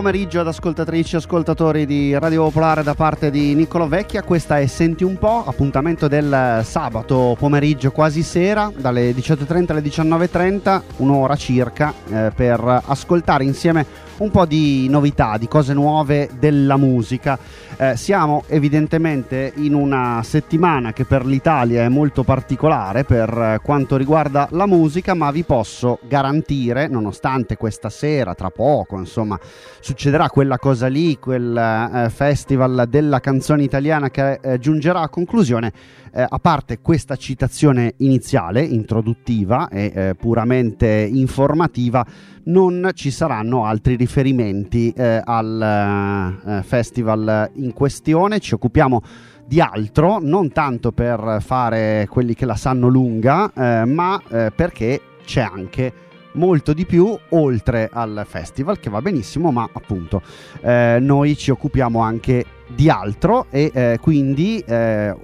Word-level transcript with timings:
pomeriggio 0.00 0.40
ad 0.40 0.46
ascoltatrici 0.46 1.14
e 1.14 1.18
ascoltatori 1.18 1.84
di 1.84 2.18
Radio 2.18 2.44
Popolare 2.44 2.82
da 2.82 2.94
parte 2.94 3.30
di 3.30 3.54
Niccolo 3.54 3.86
Vecchia. 3.86 4.22
Questa 4.22 4.58
è 4.58 4.64
Senti 4.64 5.04
un 5.04 5.18
po', 5.18 5.44
appuntamento 5.44 6.08
del 6.08 6.62
sabato 6.64 7.36
pomeriggio 7.38 7.90
quasi 7.92 8.22
sera, 8.22 8.72
dalle 8.74 9.10
18.30 9.10 9.72
alle 9.72 9.82
19.30, 9.82 10.80
un'ora 10.96 11.36
circa, 11.36 11.92
eh, 12.10 12.32
per 12.34 12.82
ascoltare 12.86 13.44
insieme 13.44 13.84
un 14.16 14.30
po' 14.30 14.46
di 14.46 14.88
novità, 14.88 15.36
di 15.36 15.46
cose 15.48 15.74
nuove 15.74 16.30
della 16.38 16.78
musica. 16.78 17.38
Eh, 17.82 17.96
siamo 17.96 18.44
evidentemente 18.48 19.54
in 19.56 19.72
una 19.72 20.20
settimana 20.22 20.92
che 20.92 21.06
per 21.06 21.24
l'Italia 21.24 21.82
è 21.82 21.88
molto 21.88 22.24
particolare 22.24 23.04
per 23.04 23.58
quanto 23.62 23.96
riguarda 23.96 24.48
la 24.50 24.66
musica, 24.66 25.14
ma 25.14 25.30
vi 25.30 25.44
posso 25.44 25.98
garantire, 26.06 26.88
nonostante 26.88 27.56
questa 27.56 27.88
sera, 27.88 28.34
tra 28.34 28.50
poco, 28.50 28.98
insomma, 28.98 29.40
succederà 29.80 30.28
quella 30.28 30.58
cosa 30.58 30.88
lì, 30.88 31.18
quel 31.18 31.56
eh, 31.56 32.10
festival 32.10 32.84
della 32.86 33.18
canzone 33.18 33.62
italiana 33.62 34.10
che 34.10 34.40
eh, 34.42 34.58
giungerà 34.58 35.00
a 35.00 35.08
conclusione, 35.08 35.72
eh, 36.12 36.26
a 36.28 36.38
parte 36.38 36.80
questa 36.82 37.16
citazione 37.16 37.94
iniziale, 37.98 38.60
introduttiva 38.60 39.68
e 39.70 39.90
eh, 39.94 40.14
puramente 40.16 40.86
informativa, 40.86 42.04
non 42.44 42.90
ci 42.94 43.10
saranno 43.10 43.64
altri 43.64 43.96
riferimenti 43.96 44.92
eh, 44.96 45.20
al 45.24 46.40
eh, 46.46 46.62
festival 46.62 47.50
in 47.54 47.72
questione. 47.72 48.40
Ci 48.40 48.54
occupiamo 48.54 49.02
di 49.46 49.60
altro, 49.60 50.18
non 50.20 50.52
tanto 50.52 50.92
per 50.92 51.38
fare 51.40 52.06
quelli 52.08 52.34
che 52.34 52.46
la 52.46 52.56
sanno 52.56 52.88
lunga, 52.88 53.52
eh, 53.52 53.84
ma 53.84 54.20
eh, 54.28 54.52
perché 54.54 55.00
c'è 55.24 55.42
anche 55.42 55.92
molto 56.32 56.72
di 56.72 56.86
più 56.86 57.16
oltre 57.30 57.88
al 57.92 58.24
festival 58.26 58.78
che 58.78 58.90
va 58.90 59.02
benissimo 59.02 59.50
ma 59.50 59.68
appunto 59.72 60.22
eh, 60.60 60.98
noi 61.00 61.36
ci 61.36 61.50
occupiamo 61.50 62.00
anche 62.00 62.44
di 62.74 62.88
altro 62.88 63.46
e 63.50 63.70
eh, 63.74 63.98
quindi 64.00 64.62
eh, 64.64 65.14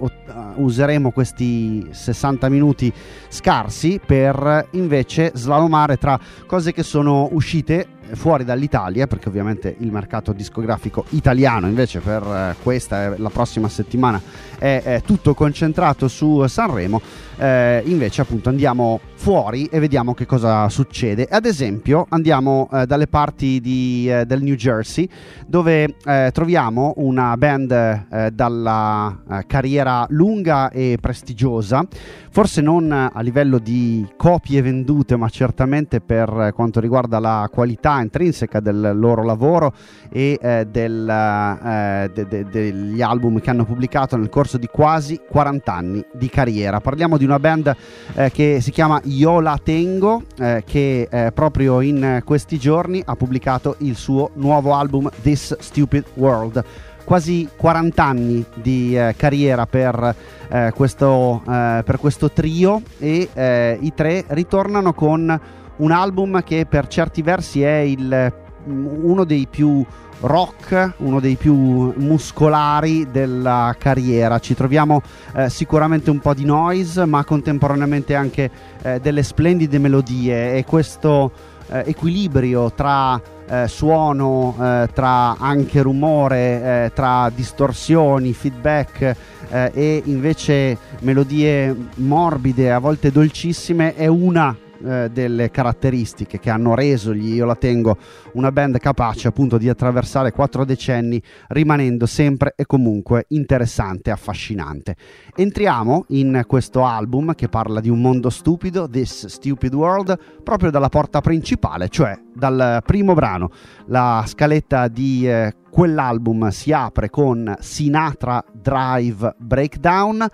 useremo 0.55 1.11
questi 1.11 1.87
60 1.89 2.49
minuti 2.49 2.91
scarsi 3.29 3.99
per 4.05 4.67
invece 4.71 5.31
slalomare 5.33 5.97
tra 5.97 6.19
cose 6.45 6.73
che 6.73 6.83
sono 6.83 7.29
uscite 7.31 7.95
fuori 8.13 8.43
dall'Italia, 8.43 9.07
perché 9.07 9.27
ovviamente 9.27 9.75
il 9.79 9.91
mercato 9.91 10.31
discografico 10.31 11.05
italiano 11.09 11.67
invece 11.67 11.99
per 11.99 12.23
eh, 12.23 12.55
questa 12.61 13.13
e 13.13 13.17
la 13.17 13.29
prossima 13.29 13.67
settimana 13.67 14.21
è, 14.57 14.81
è 14.83 15.01
tutto 15.05 15.33
concentrato 15.33 16.07
su 16.07 16.45
Sanremo, 16.47 17.01
eh, 17.37 17.81
invece 17.85 18.21
appunto 18.21 18.49
andiamo 18.49 18.99
fuori 19.17 19.65
e 19.65 19.79
vediamo 19.79 20.13
che 20.13 20.25
cosa 20.25 20.69
succede. 20.69 21.27
Ad 21.29 21.45
esempio 21.45 22.05
andiamo 22.09 22.69
eh, 22.71 22.85
dalle 22.85 23.07
parti 23.07 23.59
di, 23.59 24.07
eh, 24.09 24.25
del 24.25 24.43
New 24.43 24.53
Jersey 24.53 25.09
dove 25.45 25.95
eh, 26.05 26.29
troviamo 26.31 26.93
una 26.97 27.35
band 27.35 27.71
eh, 27.71 28.31
dalla 28.31 29.43
carriera 29.47 30.05
lunga 30.09 30.69
e 30.69 30.97
prestigiosa, 31.01 31.83
forse 32.29 32.61
non 32.61 32.91
a 32.91 33.19
livello 33.21 33.57
di 33.57 34.07
copie 34.15 34.61
vendute 34.61 35.17
ma 35.17 35.27
certamente 35.29 35.99
per 35.99 36.51
quanto 36.53 36.79
riguarda 36.79 37.19
la 37.19 37.49
qualità 37.51 37.99
intrinseca 37.99 38.59
del 38.59 38.91
loro 38.93 39.23
lavoro 39.23 39.73
e 40.11 40.37
eh, 40.39 40.65
del, 40.69 41.09
eh, 41.09 42.11
de, 42.13 42.27
de, 42.27 42.45
degli 42.45 43.01
album 43.01 43.39
che 43.39 43.49
hanno 43.49 43.65
pubblicato 43.65 44.15
nel 44.15 44.29
corso 44.29 44.57
di 44.57 44.67
quasi 44.67 45.19
40 45.27 45.73
anni 45.73 46.05
di 46.13 46.29
carriera. 46.29 46.79
Parliamo 46.79 47.17
di 47.17 47.25
una 47.25 47.39
band 47.39 47.75
eh, 48.13 48.31
che 48.31 48.59
si 48.61 48.71
chiama 48.71 49.01
Io 49.07 49.39
La 49.39 49.57
Tengo, 49.61 50.23
eh, 50.37 50.63
che 50.65 51.07
eh, 51.09 51.31
proprio 51.31 51.79
in 51.79 52.21
questi 52.25 52.57
giorni 52.57 53.01
ha 53.05 53.15
pubblicato 53.15 53.75
il 53.79 53.95
suo 53.95 54.31
nuovo 54.33 54.73
album 54.73 55.09
This 55.21 55.55
Stupid 55.59 56.05
World. 56.15 56.63
Quasi 57.05 57.47
40 57.55 58.03
anni 58.03 58.45
di 58.55 58.97
eh, 58.97 59.13
carriera 59.15 59.65
per, 59.65 60.15
eh, 60.49 60.73
questo, 60.75 61.41
eh, 61.47 61.83
per, 61.85 61.97
questo, 61.99 62.31
trio 62.31 62.81
e 62.99 63.77
i 63.79 63.93
tre 63.95 64.25
ritornano 64.27 64.93
con 64.93 65.41
un 65.77 65.91
album 65.91 66.43
che 66.43 66.65
per 66.65 66.87
certi 66.87 67.21
versi 67.21 67.61
è 67.61 67.77
il, 67.77 68.33
mm, 68.67 68.87
uno 69.03 69.23
dei 69.23 69.47
più 69.49 69.85
rock, 70.21 70.93
uno 70.97 71.19
dei 71.19 71.35
più 71.35 71.93
muscolari 71.95 73.09
della 73.11 73.75
carriera. 73.77 74.39
Ci 74.39 74.55
troviamo 74.55 75.01
eh, 75.35 75.49
sicuramente 75.49 76.09
un 76.09 76.19
po' 76.19 76.33
di 76.33 76.45
noise, 76.45 77.05
ma 77.05 77.23
contemporaneamente 77.23 78.15
anche 78.15 78.49
eh, 78.81 78.99
delle 78.99 79.23
splendide 79.23 79.77
melodie 79.77 80.55
e 80.55 80.65
questo 80.65 81.31
eh, 81.69 81.83
equilibrio 81.87 82.71
tra 82.71 83.21
eh, 83.49 83.67
suono, 83.67 84.55
eh, 84.59 84.89
tra 84.93 85.37
anche 85.37 85.81
rumore, 85.81 86.85
eh, 86.85 86.91
tra 86.93 87.31
distorsioni, 87.33 88.33
feedback 88.33 89.15
e 89.49 90.01
invece 90.03 90.77
melodie 90.99 91.73
morbide, 91.95 92.73
a 92.73 92.79
volte 92.79 93.13
dolcissime, 93.13 93.95
è 93.95 94.07
una 94.07 94.53
eh, 94.83 95.09
delle 95.11 95.49
caratteristiche 95.51 96.39
che 96.39 96.49
hanno 96.49 96.75
reso 96.75 97.13
gli 97.13 97.35
Io 97.35 97.45
la 97.45 97.55
tengo 97.55 97.97
una 98.33 98.51
band 98.51 98.77
capace 98.77 99.27
appunto 99.27 99.57
di 99.57 99.69
attraversare 99.69 100.31
quattro 100.31 100.65
decenni 100.65 101.21
rimanendo 101.49 102.05
sempre 102.05 102.53
e 102.55 102.65
comunque 102.65 103.25
interessante 103.29 104.09
e 104.09 104.13
affascinante. 104.13 104.95
Entriamo 105.35 106.05
in 106.09 106.43
questo 106.47 106.85
album 106.85 107.33
che 107.35 107.47
parla 107.47 107.79
di 107.79 107.89
un 107.89 108.01
mondo 108.01 108.29
stupido, 108.29 108.89
This 108.89 109.27
Stupid 109.27 109.73
World, 109.73 110.17
proprio 110.43 110.71
dalla 110.71 110.89
porta 110.89 111.21
principale, 111.21 111.89
cioè 111.89 112.17
dal 112.33 112.81
primo 112.85 113.13
brano. 113.13 113.49
La 113.87 114.23
scaletta 114.25 114.87
di 114.87 115.27
eh, 115.27 115.53
quell'album 115.69 116.49
si 116.49 116.71
apre 116.71 117.09
con 117.09 117.55
Sinatra 117.59 118.43
Drive 118.53 119.35
Breakdown 119.37 120.27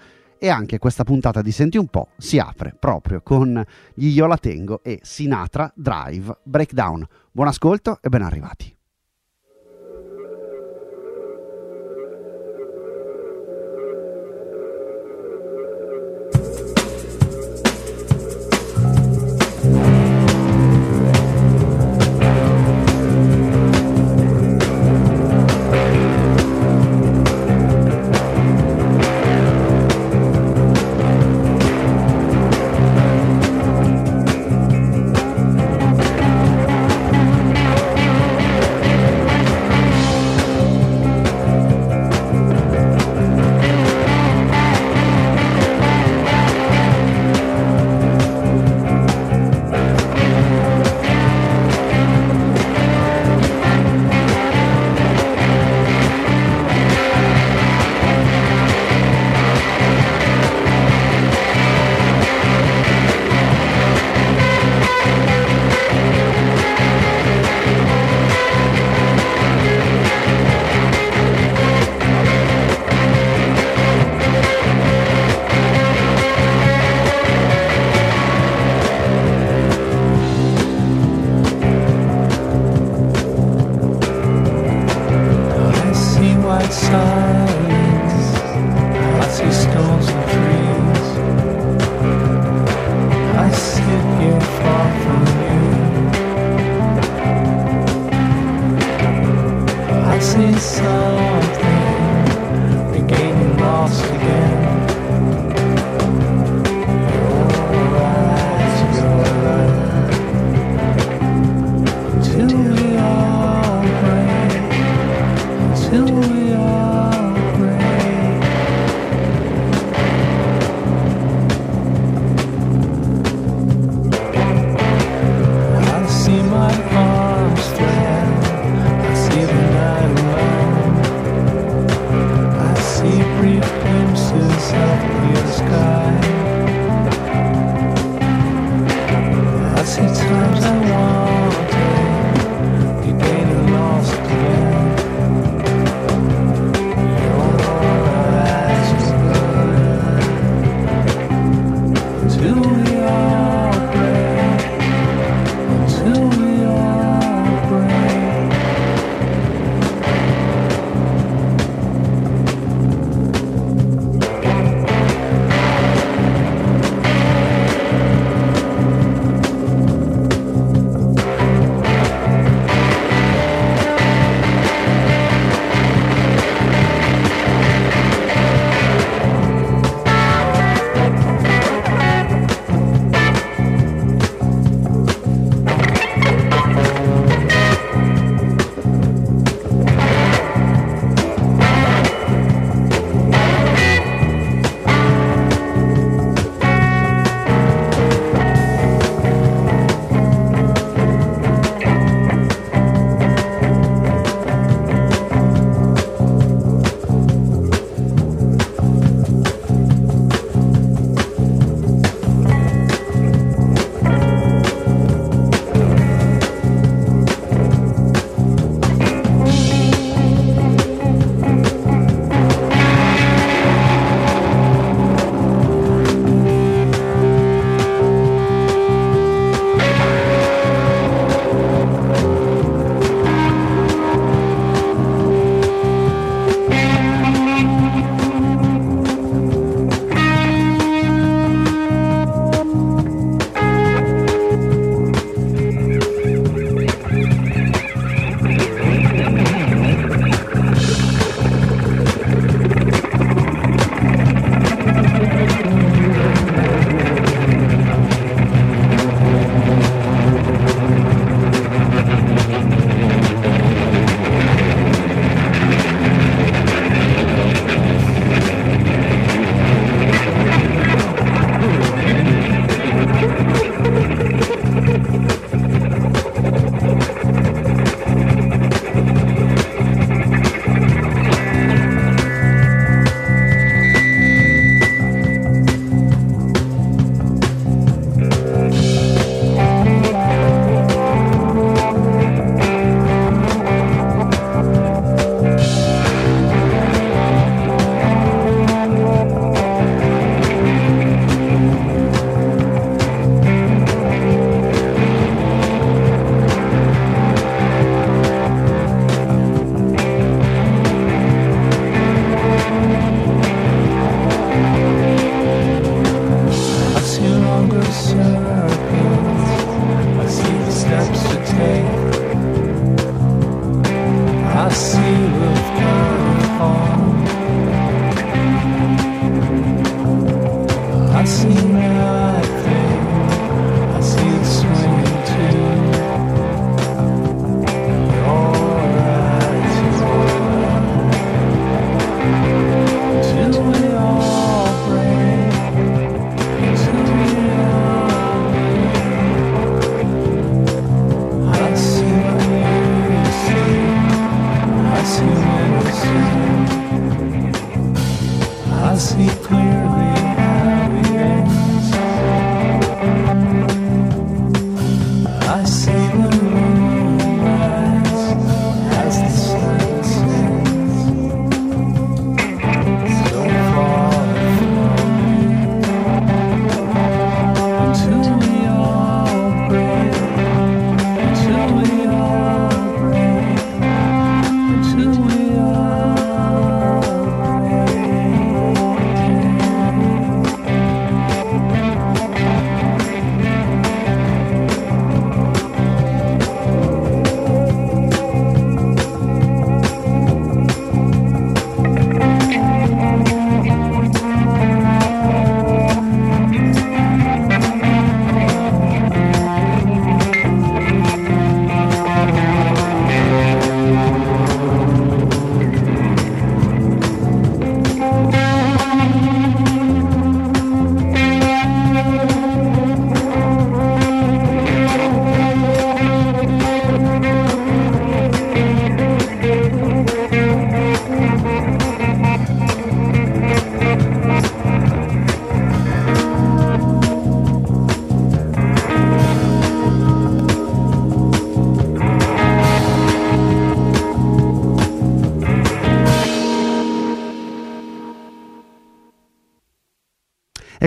e 0.43 0.49
anche 0.49 0.77
questa 0.77 1.05
puntata 1.05 1.41
di 1.41 1.53
Senti 1.53 1.77
un 1.77 1.87
po' 1.87 2.09
si 2.17 2.37
apre 2.37 2.75
proprio 2.77 3.21
con 3.21 3.63
gli 3.93 4.07
Io 4.07 4.25
la 4.25 4.35
tengo 4.35 4.83
e 4.83 4.99
Sinatra 5.01 5.71
Drive 5.73 6.39
Breakdown. 6.43 7.07
Buon 7.31 7.47
ascolto 7.47 7.99
e 8.01 8.09
ben 8.09 8.23
arrivati. 8.23 8.75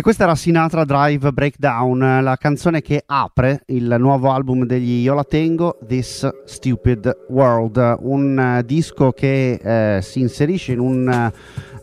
Questa 0.07 0.23
era 0.23 0.37
Sinatra 0.37 0.85
Drive 0.85 1.33
Breakdown, 1.33 2.21
la 2.23 2.37
canzone 2.37 2.81
che 2.81 3.03
apre 3.05 3.63
il 3.67 3.97
nuovo 3.99 4.31
album 4.31 4.65
degli 4.65 5.03
Io 5.03 5.15
La 5.15 5.25
Tengo, 5.25 5.81
This 5.85 6.31
Stupid 6.45 7.25
World, 7.29 7.97
un 8.03 8.59
uh, 8.61 8.65
disco 8.65 9.11
che 9.11 9.55
eh, 9.61 10.03
si 10.03 10.21
inserisce 10.21 10.71
in, 10.71 10.79
un, 10.79 11.33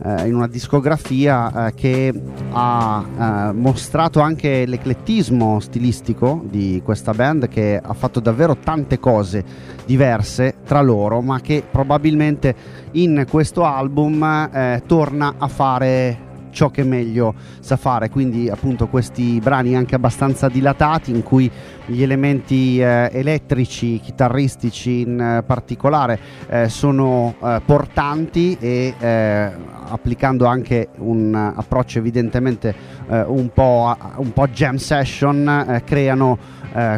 uh, 0.05 0.25
in 0.25 0.35
una 0.35 0.47
discografia 0.47 1.51
uh, 1.67 1.73
che 1.75 2.13
ha 2.53 3.51
mostrato 3.53 4.21
anche 4.21 4.65
l'eclettismo 4.67 5.59
stilistico 5.59 6.45
di 6.49 6.81
questa 6.81 7.11
band 7.11 7.49
che 7.49 7.77
ha 7.83 7.93
fatto 7.93 8.21
davvero 8.21 8.55
tante 8.55 8.99
cose 8.99 9.43
diverse 9.85 10.59
tra 10.65 10.79
loro, 10.79 11.19
ma 11.19 11.41
che 11.41 11.61
probabilmente 11.69 12.55
in 12.91 13.25
questo 13.29 13.65
album 13.65 14.23
eh, 14.23 14.81
torna 14.87 15.35
a 15.37 15.49
fare 15.49 16.31
ciò 16.53 16.69
che 16.69 16.83
meglio 16.83 17.33
sa 17.59 17.75
fare, 17.75 18.09
quindi 18.09 18.49
appunto 18.49 18.87
questi 18.87 19.39
brani 19.41 19.75
anche 19.75 19.95
abbastanza 19.95 20.47
dilatati 20.47 21.11
in 21.11 21.23
cui 21.23 21.51
gli 21.85 22.01
elementi 22.01 22.79
eh, 22.79 23.09
elettrici, 23.11 23.99
chitarristici 23.99 25.01
in 25.01 25.19
eh, 25.19 25.43
particolare 25.43 26.19
eh, 26.47 26.69
sono 26.69 27.35
eh, 27.43 27.61
portanti 27.65 28.55
e 28.59 28.93
eh, 28.97 29.51
applicando 29.89 30.45
anche 30.45 30.89
un 30.99 31.33
approccio 31.33 31.97
evidentemente 31.97 32.73
eh, 33.09 33.21
un 33.23 33.49
po', 33.53 33.95
un, 34.17 34.31
po', 34.31 34.47
jam 34.47 34.77
session 34.77 35.81
creano 35.85 36.37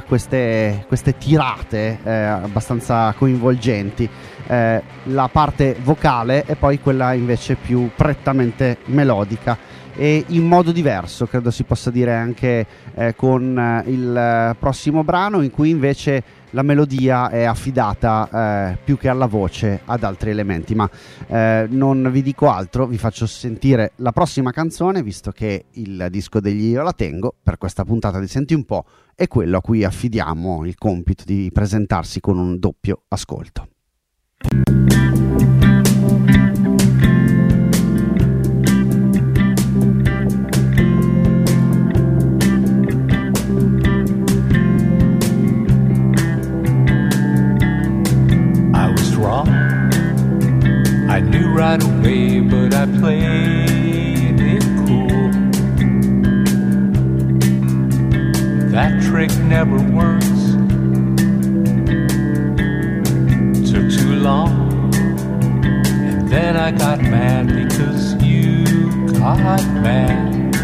queste, 0.08 0.86
queste, 0.88 1.18
tirate 1.18 2.00
abbastanza 2.04 3.14
coinvolgenti. 3.18 4.10
Eh, 4.48 4.82
la 5.06 5.28
parte 5.32 5.76
vocale 5.82 6.46
e 6.46 6.56
poi 6.56 6.80
quella 6.80 7.14
invece 7.14 7.56
più 7.56 7.90
prettamente 7.96 8.78
melodica. 8.86 9.58
E 9.96 10.26
in 10.28 10.46
modo 10.46 10.72
diverso 10.72 11.26
credo 11.26 11.52
si 11.52 11.64
possa 11.64 11.90
dire 11.90 12.14
anche 12.14 12.66
eh, 12.94 13.16
con 13.16 13.58
eh, 13.58 13.90
il 13.90 14.56
prossimo 14.60 15.04
brano 15.04 15.42
in 15.42 15.52
cui 15.52 15.70
invece 15.70 16.22
la 16.56 16.64
melodia 16.64 17.30
è 17.30 17.44
affidata 17.44 18.72
eh, 18.72 18.78
più 18.82 18.98
che 18.98 19.10
alla 19.10 19.26
voce 19.26 19.82
ad 19.84 20.04
altri 20.04 20.30
elementi 20.30 20.74
ma 20.74 20.90
eh, 21.28 21.68
non 21.70 22.10
vi 22.12 22.22
dico 22.22 22.50
altro 22.50 22.88
vi 22.88 22.98
faccio 22.98 23.28
sentire 23.28 23.92
la 23.98 24.14
prossima 24.14 24.52
canzone 24.52 25.04
visto 25.04 25.32
che 25.32 25.66
il 25.72 26.08
disco 26.10 26.40
degli 26.40 26.70
Io 26.70 26.82
la 26.82 26.94
tengo 26.94 27.36
per 27.44 27.58
questa 27.58 27.84
puntata 27.84 28.20
di 28.20 28.28
Senti 28.28 28.54
un 28.54 28.64
po' 28.64 28.86
è 29.14 29.28
quello 29.28 29.58
a 29.58 29.62
cui 29.62 29.84
affidiamo 29.84 30.66
il 30.66 30.76
compito 30.78 31.26
di 31.26 31.50
presentarsi 31.54 32.22
con 32.22 32.38
un 32.38 32.58
doppio 32.58 33.02
ascolto 33.10 33.68
Never 59.26 59.78
works. 59.92 60.28
Took 63.72 63.90
too 63.92 64.16
long, 64.20 64.94
and 65.74 66.30
then 66.30 66.56
I 66.56 66.72
got 66.72 67.02
mad 67.02 67.48
because 67.48 68.14
you 68.24 68.66
got 69.14 69.64
mad. 69.82 70.56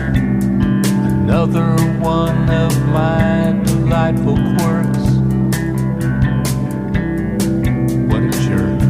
Another 1.21 1.75
one 1.99 2.49
of 2.49 2.87
my 2.89 3.59
delightful 3.65 4.35
quirks. 4.35 5.05
What 8.07 8.21
a 8.21 8.31
jerk. 8.45 8.81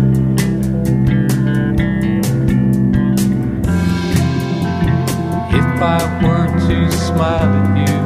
if 5.53 5.81
I 5.81 6.19
were 6.21 6.47
to 6.67 6.91
smile 6.91 7.43
at 7.43 7.89
you? 7.89 8.00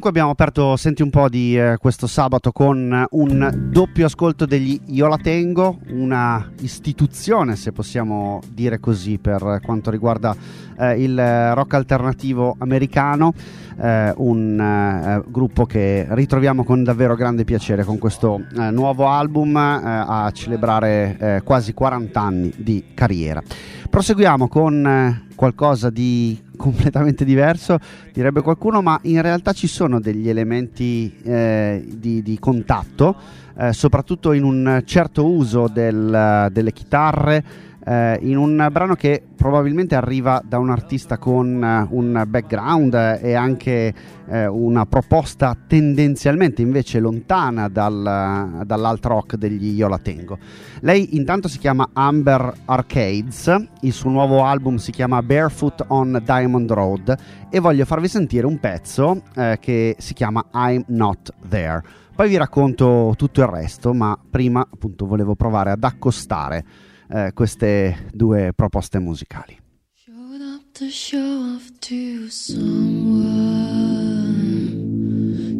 Dunque 0.00 0.18
abbiamo 0.18 0.30
aperto, 0.30 0.78
senti 0.78 1.02
un 1.02 1.10
po' 1.10 1.28
di 1.28 1.58
eh, 1.58 1.76
questo 1.78 2.06
sabato 2.06 2.52
con 2.52 3.06
un 3.10 3.68
doppio 3.70 4.06
ascolto 4.06 4.46
degli 4.46 4.80
Io 4.86 5.08
la 5.08 5.18
tengo, 5.18 5.78
una 5.88 6.50
istituzione 6.60 7.54
se 7.54 7.70
possiamo 7.72 8.40
dire 8.48 8.80
così 8.80 9.18
per 9.18 9.60
quanto 9.62 9.90
riguarda 9.90 10.34
eh, 10.78 11.02
il 11.02 11.52
rock 11.52 11.74
alternativo 11.74 12.56
americano, 12.58 13.34
eh, 13.78 14.14
un 14.16 14.58
eh, 14.58 15.22
gruppo 15.30 15.66
che 15.66 16.06
ritroviamo 16.08 16.64
con 16.64 16.82
davvero 16.82 17.14
grande 17.14 17.44
piacere 17.44 17.84
con 17.84 17.98
questo 17.98 18.42
eh, 18.56 18.70
nuovo 18.70 19.06
album 19.06 19.54
eh, 19.54 19.80
a 19.84 20.30
celebrare 20.32 21.42
quasi 21.44 21.74
40 21.74 22.20
anni 22.20 22.52
di 22.56 22.84
carriera. 22.94 23.42
Proseguiamo 23.90 24.48
con 24.48 25.28
qualcosa 25.40 25.88
di 25.88 26.38
completamente 26.54 27.24
diverso, 27.24 27.78
direbbe 28.12 28.42
qualcuno, 28.42 28.82
ma 28.82 29.00
in 29.04 29.22
realtà 29.22 29.54
ci 29.54 29.68
sono 29.68 29.98
degli 29.98 30.28
elementi 30.28 31.16
eh, 31.22 31.82
di, 31.96 32.22
di 32.22 32.38
contatto, 32.38 33.16
eh, 33.56 33.72
soprattutto 33.72 34.32
in 34.32 34.44
un 34.44 34.82
certo 34.84 35.24
uso 35.24 35.66
del- 35.66 36.48
delle 36.52 36.72
chitarre, 36.74 37.44
eh, 37.84 38.18
in 38.22 38.36
un 38.36 38.68
brano 38.70 38.94
che 38.94 39.22
probabilmente 39.36 39.94
arriva 39.94 40.42
da 40.44 40.58
un 40.58 40.70
artista 40.70 41.18
con 41.18 41.62
eh, 41.62 41.86
un 41.90 42.24
background 42.26 43.18
e 43.22 43.34
anche 43.34 43.94
eh, 44.28 44.46
una 44.46 44.86
proposta 44.86 45.56
tendenzialmente 45.66 46.62
invece 46.62 47.00
lontana 47.00 47.68
dal, 47.68 48.62
dall'alt 48.64 49.04
rock 49.04 49.36
degli 49.36 49.74
Io 49.74 49.88
la 49.88 49.98
tengo. 49.98 50.38
Lei 50.80 51.16
intanto 51.16 51.48
si 51.48 51.58
chiama 51.58 51.88
Amber 51.92 52.52
Arcades, 52.66 53.68
il 53.80 53.92
suo 53.92 54.10
nuovo 54.10 54.44
album 54.44 54.76
si 54.76 54.92
chiama 54.92 55.22
Barefoot 55.22 55.84
on 55.88 56.20
Diamond 56.24 56.70
Road 56.70 57.16
e 57.50 57.60
voglio 57.60 57.84
farvi 57.84 58.08
sentire 58.08 58.46
un 58.46 58.58
pezzo 58.58 59.22
eh, 59.34 59.58
che 59.60 59.96
si 59.98 60.14
chiama 60.14 60.44
I'm 60.52 60.84
Not 60.88 61.32
There. 61.48 61.82
Poi 62.14 62.28
vi 62.28 62.36
racconto 62.36 63.14
tutto 63.16 63.40
il 63.40 63.46
resto, 63.46 63.94
ma 63.94 64.18
prima 64.30 64.60
appunto 64.60 65.06
volevo 65.06 65.34
provare 65.34 65.70
ad 65.70 65.82
accostare 65.82 66.64
eh, 67.10 67.32
queste 67.34 68.08
due 68.12 68.52
proposte 68.54 68.98
musicali. 68.98 69.58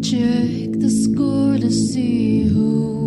Check 0.03 0.79
the 0.81 0.89
score 0.89 1.59
to 1.59 1.71
see 1.71 2.49
who 2.49 3.00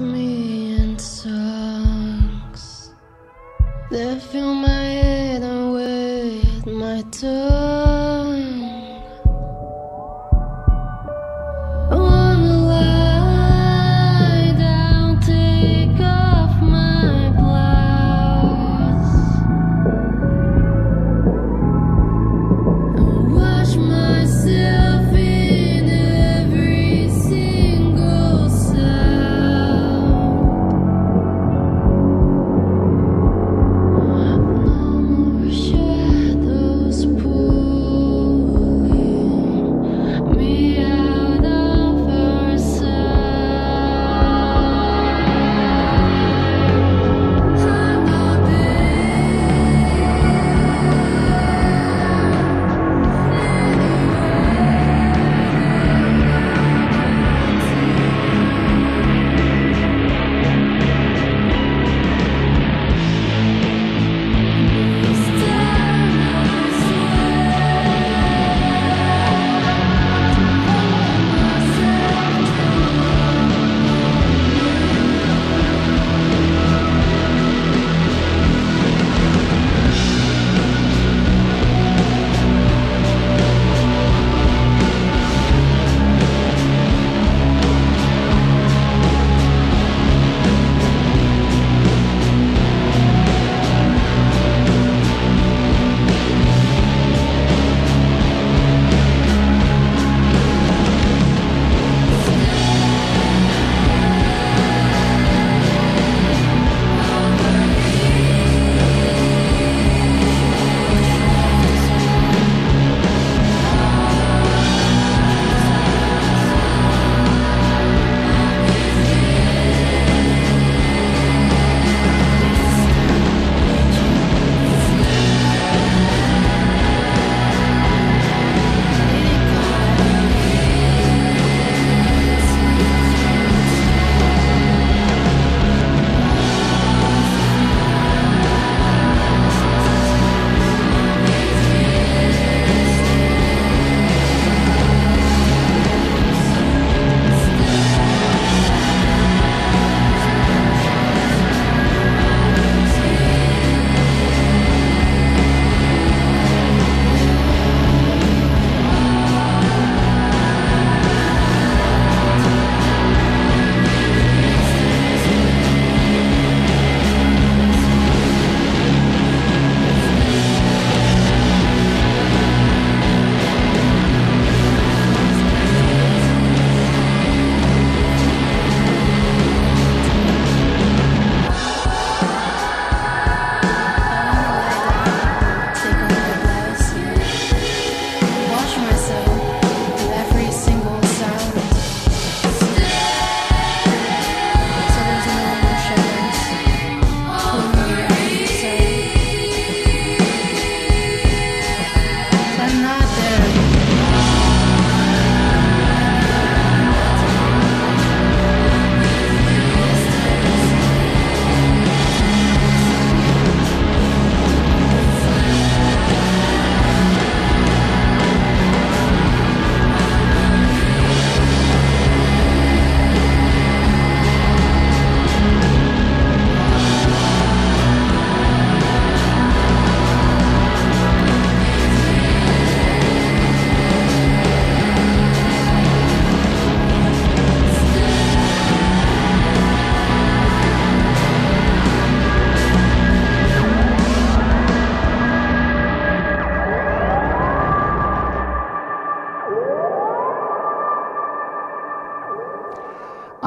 me 0.00 0.76
in 0.76 0.98
songs 0.98 2.90
that 3.90 4.20
fill 4.20 4.54
my 4.54 4.68
head 4.68 5.42
and 5.42 5.72
with 5.72 6.66
my 6.66 7.02
tongue. 7.10 7.85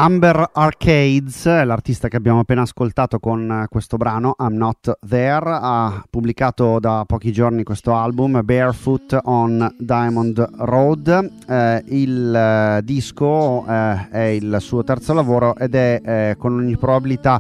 Amber 0.09 0.49
Arcades, 0.53 1.45
l'artista 1.45 2.07
che 2.07 2.17
abbiamo 2.17 2.39
appena 2.39 2.63
ascoltato 2.63 3.19
con 3.19 3.47
eh, 3.51 3.67
questo 3.69 3.95
brano, 3.95 4.33
I'm 4.39 4.55
Not 4.55 4.97
There, 5.07 5.45
ha 5.61 6.03
pubblicato 6.09 6.79
da 6.79 7.03
pochi 7.05 7.31
giorni 7.31 7.61
questo 7.61 7.93
album, 7.93 8.41
Barefoot 8.43 9.19
on 9.25 9.75
Diamond 9.77 10.49
Road. 10.61 11.31
Eh, 11.47 11.83
il 11.89 12.33
eh, 12.35 12.81
disco 12.83 13.63
eh, 13.67 14.09
è 14.09 14.23
il 14.23 14.57
suo 14.59 14.83
terzo 14.83 15.13
lavoro 15.13 15.55
ed 15.55 15.75
è 15.75 16.01
eh, 16.03 16.35
con 16.39 16.55
ogni 16.55 16.75
probabilità 16.75 17.39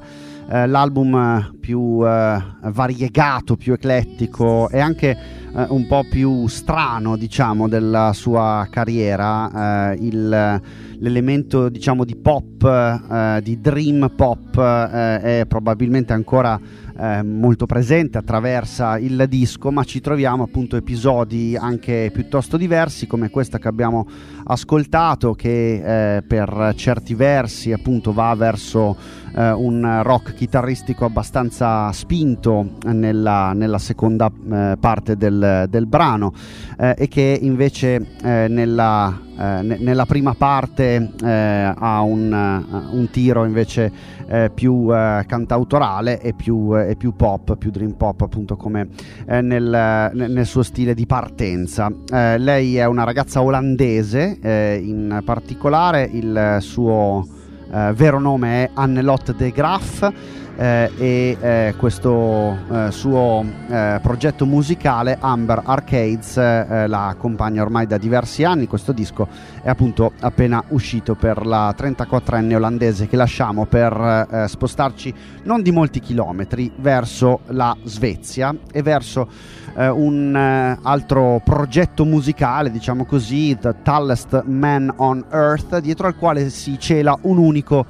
eh, 0.49 0.65
l'album 0.67 1.13
eh, 1.15 1.57
più 1.59 2.05
eh, 2.05 2.41
variegato, 2.63 3.55
più 3.55 3.73
eclettico 3.73 4.69
e 4.69 4.79
anche 4.79 5.09
eh, 5.55 5.65
un 5.69 5.85
po' 5.87 6.03
più 6.09 6.47
strano, 6.47 7.15
diciamo, 7.15 7.67
della 7.67 8.11
sua 8.13 8.67
carriera. 8.69 9.91
Eh, 9.91 9.97
il- 10.01 10.61
l'elemento, 11.01 11.69
diciamo, 11.69 12.03
di 12.03 12.17
pop, 12.17 13.39
di 13.39 13.61
dream 13.61 14.11
pop, 14.17 14.59
è 14.59 15.45
probabilmente 15.47 16.11
ancora 16.11 16.59
eh, 16.99 17.23
molto 17.23 17.65
presente, 17.65 18.17
attraversa 18.17 18.97
il 18.97 19.25
disco, 19.29 19.71
ma 19.71 19.83
ci 19.83 20.01
troviamo 20.01 20.43
appunto 20.43 20.75
episodi 20.75 21.55
anche 21.55 22.09
piuttosto 22.13 22.57
diversi, 22.57 23.07
come 23.07 23.29
questa 23.29 23.57
che 23.57 23.67
abbiamo 23.67 24.07
ascoltato, 24.45 25.33
che 25.33 26.17
eh, 26.17 26.21
per 26.23 26.73
certi 26.75 27.13
versi 27.13 27.71
appunto 27.71 28.11
va 28.11 28.35
verso 28.35 28.97
eh, 29.35 29.51
un 29.51 30.01
rock 30.03 30.33
chitarristico 30.33 31.05
abbastanza 31.05 31.91
spinto 31.91 32.77
nella, 32.85 33.53
nella 33.53 33.79
seconda 33.79 34.29
eh, 34.51 34.77
parte 34.79 35.15
del, 35.15 35.65
del 35.69 35.85
brano 35.85 36.33
eh, 36.77 36.95
e 36.97 37.07
che 37.07 37.37
invece 37.41 38.17
nella, 38.21 39.09
ne- 39.09 39.28
nella 39.39 40.05
prima 40.05 40.33
parte 40.33 41.11
eh, 41.23 41.73
ha 41.75 42.01
un, 42.01 42.33
eh, 42.33 42.95
un 42.95 43.09
tiro 43.09 43.45
invece 43.45 43.91
eh, 44.27 44.51
più 44.53 44.93
eh, 44.93 45.23
cantautorale 45.25 46.19
e 46.19 46.33
più, 46.33 46.77
e 46.77 46.95
più 46.97 47.15
pop, 47.15 47.55
più 47.55 47.71
dream 47.71 47.93
pop 47.93 48.21
appunto 48.21 48.57
come 48.57 48.89
eh, 49.25 49.41
nel, 49.41 50.11
nel- 50.13 50.45
suo 50.45 50.63
stile 50.63 50.93
di 50.93 51.05
partenza. 51.05 51.89
Eh, 52.11 52.37
lei 52.37 52.77
è 52.77 52.85
una 52.85 53.03
ragazza 53.03 53.41
olandese, 53.41 54.39
eh, 54.41 54.81
in 54.83 55.21
particolare 55.23 56.09
il 56.11 56.57
suo 56.59 57.25
eh, 57.71 57.93
vero 57.93 58.19
nome 58.19 58.65
è 58.65 58.69
Annelotte 58.73 59.35
de 59.35 59.51
Graaf 59.51 60.11
eh, 60.59 60.91
e 60.97 61.37
eh, 61.39 61.73
questo 61.77 62.57
eh, 62.69 62.91
suo 62.91 63.45
eh, 63.69 63.99
progetto 64.01 64.45
musicale 64.45 65.17
Amber 65.17 65.61
Arcades 65.63 66.35
eh, 66.35 66.85
la 66.87 67.07
accompagna 67.07 67.61
ormai 67.61 67.87
da 67.87 67.97
diversi 67.97 68.43
anni. 68.43 68.67
Questo 68.67 68.91
disco 68.91 69.27
è 69.61 69.69
appunto 69.69 70.11
appena 70.19 70.61
uscito 70.69 71.15
per 71.15 71.45
la 71.45 71.73
34enne 71.77 72.55
olandese 72.55 73.07
che 73.07 73.15
lasciamo 73.15 73.65
per 73.67 74.27
eh, 74.29 74.47
spostarci 74.49 75.13
non 75.43 75.61
di 75.61 75.71
molti 75.71 76.01
chilometri 76.01 76.69
verso 76.75 77.39
la 77.47 77.75
Svezia 77.83 78.53
e 78.71 78.81
verso 78.81 79.57
un 79.79 80.35
altro 80.35 81.41
progetto 81.45 82.03
musicale, 82.03 82.69
diciamo 82.69 83.05
così, 83.05 83.57
The 83.57 83.75
Tallest 83.81 84.43
Man 84.45 84.91
on 84.97 85.23
Earth, 85.31 85.79
dietro 85.79 86.07
al 86.07 86.17
quale 86.17 86.49
si 86.49 86.77
cela 86.77 87.17
un 87.21 87.37
unico 87.37 87.85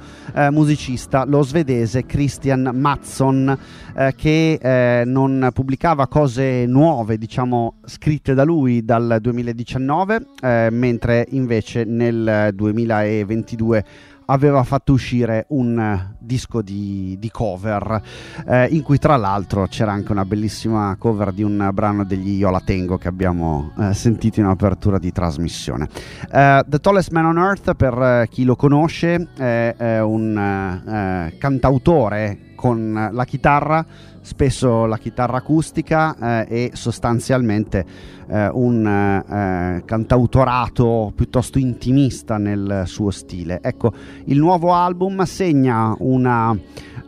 musicista, 0.50 1.24
lo 1.24 1.42
svedese 1.42 2.06
Christian 2.06 2.59
Matson, 2.72 3.58
eh, 3.96 4.14
che 4.16 4.58
eh, 4.60 5.04
non 5.04 5.50
pubblicava 5.52 6.06
cose 6.06 6.66
nuove, 6.66 7.16
diciamo, 7.16 7.74
scritte 7.84 8.34
da 8.34 8.44
lui 8.44 8.84
dal 8.84 9.18
2019, 9.20 10.26
eh, 10.42 10.68
mentre 10.70 11.26
invece 11.30 11.84
nel 11.84 12.50
2022 12.54 13.84
aveva 14.30 14.62
fatto 14.62 14.92
uscire 14.92 15.44
un 15.48 16.08
disco 16.18 16.62
di, 16.62 17.16
di 17.18 17.30
cover 17.30 18.00
eh, 18.46 18.66
in 18.66 18.82
cui 18.82 18.98
tra 18.98 19.16
l'altro 19.16 19.66
c'era 19.66 19.92
anche 19.92 20.12
una 20.12 20.24
bellissima 20.24 20.94
cover 20.98 21.32
di 21.32 21.42
un 21.42 21.70
brano 21.72 22.04
degli 22.04 22.36
Yola 22.36 22.60
Tengo 22.60 22.96
che 22.96 23.08
abbiamo 23.08 23.72
eh, 23.78 23.92
sentito 23.92 24.40
in 24.40 24.46
apertura 24.46 24.98
di 24.98 25.10
trasmissione. 25.10 25.88
Eh, 26.30 26.64
The 26.66 26.78
Tallest 26.78 27.10
Man 27.10 27.24
on 27.26 27.38
Earth 27.38 27.74
per 27.74 28.00
eh, 28.00 28.28
chi 28.30 28.44
lo 28.44 28.54
conosce 28.54 29.28
è 29.36 29.98
un 30.00 30.36
eh, 30.36 31.36
cantautore 31.38 32.49
con 32.60 33.08
la 33.10 33.24
chitarra 33.24 33.86
spesso 34.20 34.86
la 34.86 34.98
chitarra 34.98 35.38
acustica 35.38 36.44
eh, 36.44 36.46
e 36.48 36.70
sostanzialmente 36.74 37.84
eh, 38.28 38.48
un 38.52 38.86
eh, 38.86 39.82
cantautorato 39.84 41.12
piuttosto 41.14 41.58
intimista 41.58 42.36
nel 42.38 42.82
suo 42.86 43.10
stile. 43.10 43.60
Ecco, 43.62 43.92
il 44.26 44.38
nuovo 44.38 44.74
album 44.74 45.22
segna 45.24 45.94
una 45.98 46.56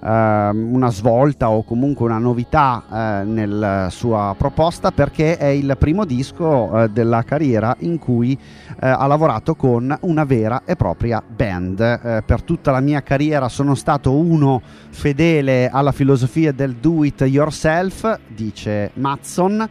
Ehm, 0.05 0.75
una 0.75 0.91
svolta 0.91 1.51
o 1.51 1.63
comunque 1.63 2.07
una 2.07 2.19
novità 2.19 2.83
eh, 2.91 3.25
nella 3.25 3.87
sua 3.89 4.35
proposta 4.37 4.91
perché 4.91 5.37
è 5.37 5.47
il 5.47 5.77
primo 5.79 6.05
disco 6.05 6.83
eh, 6.83 6.89
della 6.89 7.23
carriera 7.23 7.77
in 7.81 7.99
cui 7.99 8.33
eh, 8.33 8.89
ha 8.89 9.07
lavorato 9.07 9.55
con 9.55 9.97
una 10.01 10.25
vera 10.25 10.63
e 10.65 10.75
propria 10.75 11.23
band. 11.25 11.79
Eh, 11.81 12.23
per 12.27 12.43
tutta 12.43 12.73
la 12.73 12.81
mia 12.81 13.01
carriera 13.03 13.49
sono 13.49 13.77
stato 13.77 14.13
uno 14.13 14.61
fedele 14.91 15.69
alla 15.69 15.93
filosofia 15.93 16.51
del 16.51 16.75
do 16.75 17.02
it 17.05 17.21
yourself, 17.23 18.19
dice 18.29 18.91
Matson 18.95 19.69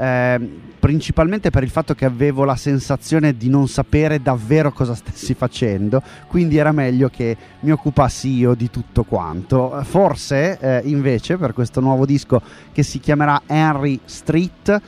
eh, 0.00 0.40
principalmente 0.80 1.50
per 1.50 1.62
il 1.62 1.68
fatto 1.68 1.94
che 1.94 2.06
avevo 2.06 2.44
la 2.44 2.56
sensazione 2.56 3.36
di 3.36 3.50
non 3.50 3.68
sapere 3.68 4.22
davvero 4.22 4.72
cosa 4.72 4.94
stessi 4.94 5.34
facendo, 5.34 6.02
quindi 6.26 6.56
era 6.56 6.72
meglio 6.72 7.10
che 7.10 7.36
mi 7.60 7.70
occupassi 7.70 8.30
io 8.30 8.54
di 8.54 8.70
tutto 8.70 9.04
quanto. 9.04 9.78
Forse 9.84 10.58
eh, 10.58 10.80
invece 10.84 11.36
per 11.36 11.52
questo 11.52 11.80
nuovo 11.80 12.06
disco 12.06 12.40
che 12.72 12.82
si 12.82 12.98
chiamerà 12.98 13.42
Henry 13.46 14.00
Street 14.06 14.80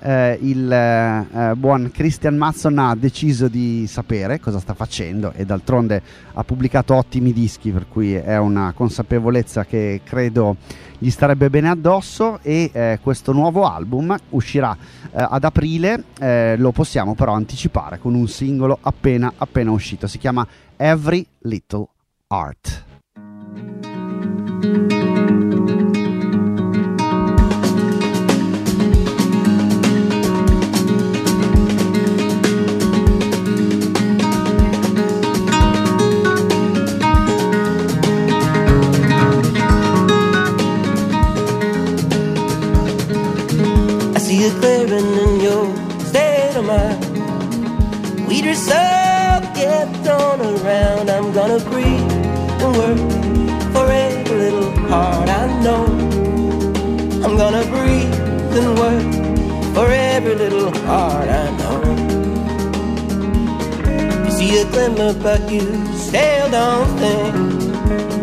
eh, 0.00 0.38
il 0.40 0.70
eh, 0.70 1.54
buon 1.56 1.90
Christian 1.92 2.36
Matson 2.36 2.78
ha 2.78 2.94
deciso 2.94 3.48
di 3.48 3.86
sapere 3.86 4.40
cosa 4.40 4.58
sta 4.58 4.74
facendo 4.74 5.32
e 5.34 5.44
d'altronde 5.44 6.02
ha 6.32 6.44
pubblicato 6.44 6.94
ottimi 6.94 7.32
dischi 7.32 7.70
per 7.70 7.86
cui 7.88 8.14
è 8.14 8.38
una 8.38 8.72
consapevolezza 8.74 9.64
che 9.64 10.00
credo 10.04 10.56
gli 10.98 11.10
starebbe 11.10 11.48
bene 11.50 11.70
addosso 11.70 12.40
e 12.42 12.70
eh, 12.72 12.98
questo 13.02 13.32
nuovo 13.32 13.66
album 13.66 14.14
uscirà 14.30 14.76
eh, 14.76 15.08
ad 15.12 15.44
aprile 15.44 16.04
eh, 16.18 16.56
lo 16.58 16.72
possiamo 16.72 17.14
però 17.14 17.32
anticipare 17.32 17.98
con 17.98 18.14
un 18.14 18.28
singolo 18.28 18.78
appena 18.80 19.32
appena 19.36 19.70
uscito. 19.70 20.06
Si 20.06 20.18
chiama 20.18 20.46
Every 20.76 21.26
Little 21.40 21.86
Art 22.28 22.84
gonna 51.50 51.70
breathe 51.70 52.12
and 52.62 52.76
work 52.76 53.72
for 53.72 53.90
every 53.90 54.36
little 54.36 54.70
heart 54.88 55.28
I 55.28 55.60
know. 55.64 55.84
I'm 57.24 57.36
gonna 57.36 57.64
breathe 57.64 58.14
and 58.56 58.78
work 58.78 59.74
for 59.74 59.90
every 59.90 60.36
little 60.36 60.70
heart 60.86 61.28
I 61.28 61.50
know. 61.58 61.78
You 64.24 64.30
see 64.30 64.60
a 64.60 64.64
glimmer, 64.70 65.12
but 65.20 65.50
you 65.50 65.62
still 65.96 66.50
don't 66.50 66.88
think 67.00 67.34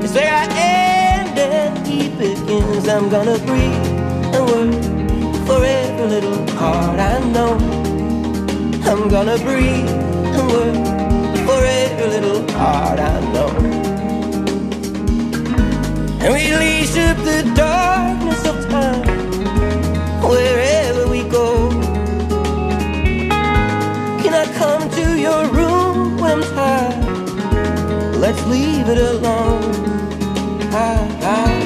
it's 0.03 0.13
where 0.13 0.33
I 0.33 0.45
end 0.55 1.37
and 1.37 1.85
he 1.85 2.07
begins. 2.07 2.87
I'm 2.87 3.09
gonna 3.09 3.39
breathe 3.39 3.87
and 4.35 4.45
work 4.53 5.47
for 5.47 5.65
every 5.65 6.07
little 6.07 6.47
heart 6.51 6.97
I 6.97 7.19
know. 7.35 7.57
I'm 8.89 9.09
gonna 9.09 9.37
breathe 9.39 9.89
and 10.37 10.47
work 10.49 10.86
little 12.19 12.51
heart 12.57 12.99
I 12.99 13.19
know. 13.33 13.49
And 16.23 16.33
release 16.33 16.97
up 16.97 17.17
the 17.17 17.39
darkness 17.55 18.41
of 18.51 18.55
time 18.69 19.05
wherever 20.29 21.07
we 21.07 21.21
go. 21.29 21.69
Can 24.21 24.33
I 24.43 24.45
come 24.61 24.89
to 24.99 25.05
your 25.25 25.47
room 25.57 26.17
when 26.17 26.31
I'm 26.31 26.43
tired? 26.55 28.15
Let's 28.15 28.43
leave 28.47 28.89
it 28.89 28.97
alone. 28.97 29.63
I, 30.73 30.95
I, 31.21 31.56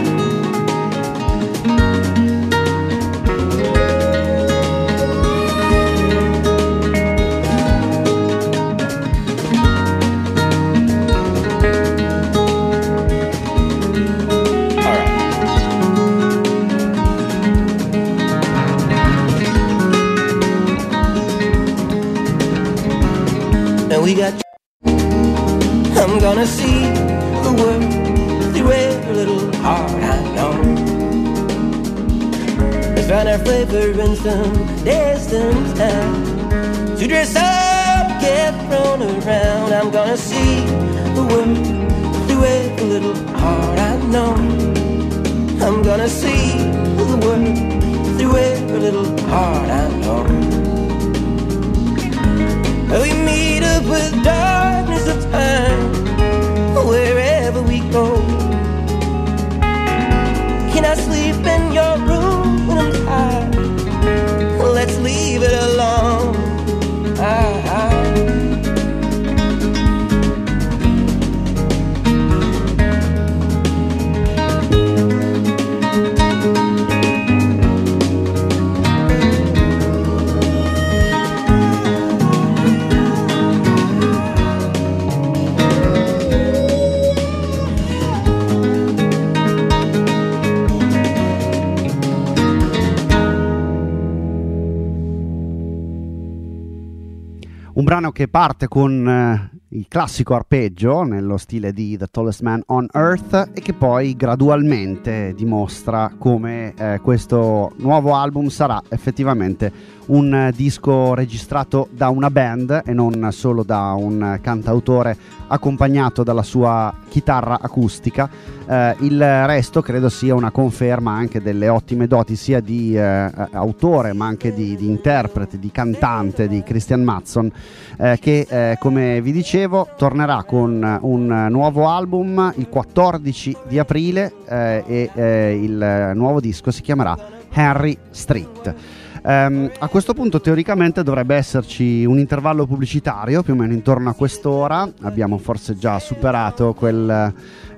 parte 98.32 98.70
con 98.70 99.08
eh, 99.08 99.60
il 99.78 99.86
classico 99.89 100.34
arpeggio 100.34 101.04
nello 101.04 101.36
stile 101.36 101.74
di 101.74 101.98
The 101.98 102.08
Tallest 102.10 102.41
Man 102.41 102.63
on 102.67 102.88
Earth 102.94 103.52
e 103.54 103.60
che 103.62 103.74
poi 103.74 104.15
gradualmente 104.15 105.34
dimostra 105.36 106.13
come 106.17 106.74
eh, 106.76 107.00
questo 107.04 107.74
nuovo 107.76 108.15
album 108.15 108.48
sarà 108.48 108.82
effettivamente 108.88 109.90
un 110.08 110.34
eh, 110.34 110.52
disco 110.56 111.14
registrato 111.14 111.88
da 111.92 112.10
una 112.10 112.30
band 112.30 112.84
e 112.86 112.94
non 112.94 113.30
solo 113.32 113.64
da 113.64 113.94
un 113.98 114.40
cantautore 114.42 115.16
accompagnato 115.48 116.24
dalla 116.24 116.44
sua 116.44 116.94
chitarra 117.10 117.60
acustica. 117.62 118.30
Eh, 118.66 118.96
il 119.00 119.20
resto 119.46 119.82
credo 119.82 120.10
sia 120.10 120.34
una 120.34 120.52
conferma 120.52 121.12
anche 121.12 121.42
delle 121.42 121.68
ottime 121.68 122.08
doti 122.08 122.36
sia 122.36 122.60
di 122.62 122.96
eh, 122.96 123.30
autore 123.52 124.14
ma 124.14 124.26
anche 124.26 124.54
di, 124.54 124.76
di, 124.76 124.88
interprete, 124.88 125.60
di 125.60 125.72
cantante 125.72 126.48
di 126.48 126.64
Christian 126.64 127.04
Matson 127.04 127.52
eh, 127.98 128.18
che 128.20 128.46
eh, 128.50 128.78
come 128.80 129.22
vi 129.22 129.32
dicevo 129.32 129.90
tornerà 129.98 130.44
con 130.44 131.00
un 131.02 131.48
nuovo 131.50 131.90
album 131.90 132.54
il 132.56 132.70
14 132.70 133.58
di 133.68 133.80
aprile 133.80 134.34
eh, 134.48 135.10
e 135.14 135.60
il 135.62 136.12
nuovo 136.16 136.40
disco 136.40 136.72
si 136.72 136.82
chiamerà 136.82 137.18
Harry 137.54 137.98
Street. 138.10 138.76
Um, 139.24 139.70
a 139.78 139.88
questo 139.88 140.16
punto 140.16 140.42
teoricamente 140.42 141.04
dovrebbe 141.04 141.36
esserci 141.36 142.06
un 142.06 142.18
intervallo 142.18 142.66
pubblicitario 142.66 143.44
più 143.44 143.54
o 143.54 143.56
meno 143.56 143.74
intorno 143.74 144.10
a 144.10 144.14
quest'ora, 144.16 144.92
abbiamo 145.02 145.38
forse 145.38 145.78
già 145.78 146.00
superato 146.00 146.74
quel, 146.74 147.32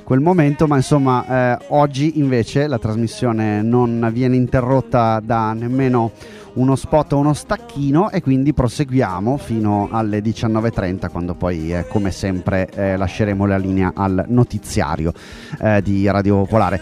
quel 0.04 0.20
momento, 0.22 0.68
ma 0.68 0.78
insomma 0.78 1.58
eh, 1.60 1.66
oggi 1.70 2.18
invece 2.18 2.68
la 2.68 2.80
trasmissione 2.80 3.62
non 3.62 4.10
viene 4.14 4.38
interrotta 4.38 5.20
da 5.22 5.52
nemmeno 5.52 6.12
uno 6.54 6.76
spot 6.76 7.14
o 7.14 7.18
uno 7.18 7.34
stacchino 7.34 8.10
e 8.12 8.22
quindi 8.22 8.54
proseguiamo 8.54 9.38
fino 9.38 9.90
alle 9.92 10.20
19.30 10.20 11.10
quando 11.10 11.34
poi 11.34 11.74
eh, 11.74 11.88
come 11.88 12.12
sempre 12.12 12.70
eh, 12.70 12.96
lasceremo 12.96 13.46
la 13.46 13.58
linea 13.58 13.92
al 13.96 14.26
notiziario 14.28 15.12
eh, 15.60 15.82
di 15.82 16.10
Radio 16.10 16.38
Popolare. 16.38 16.82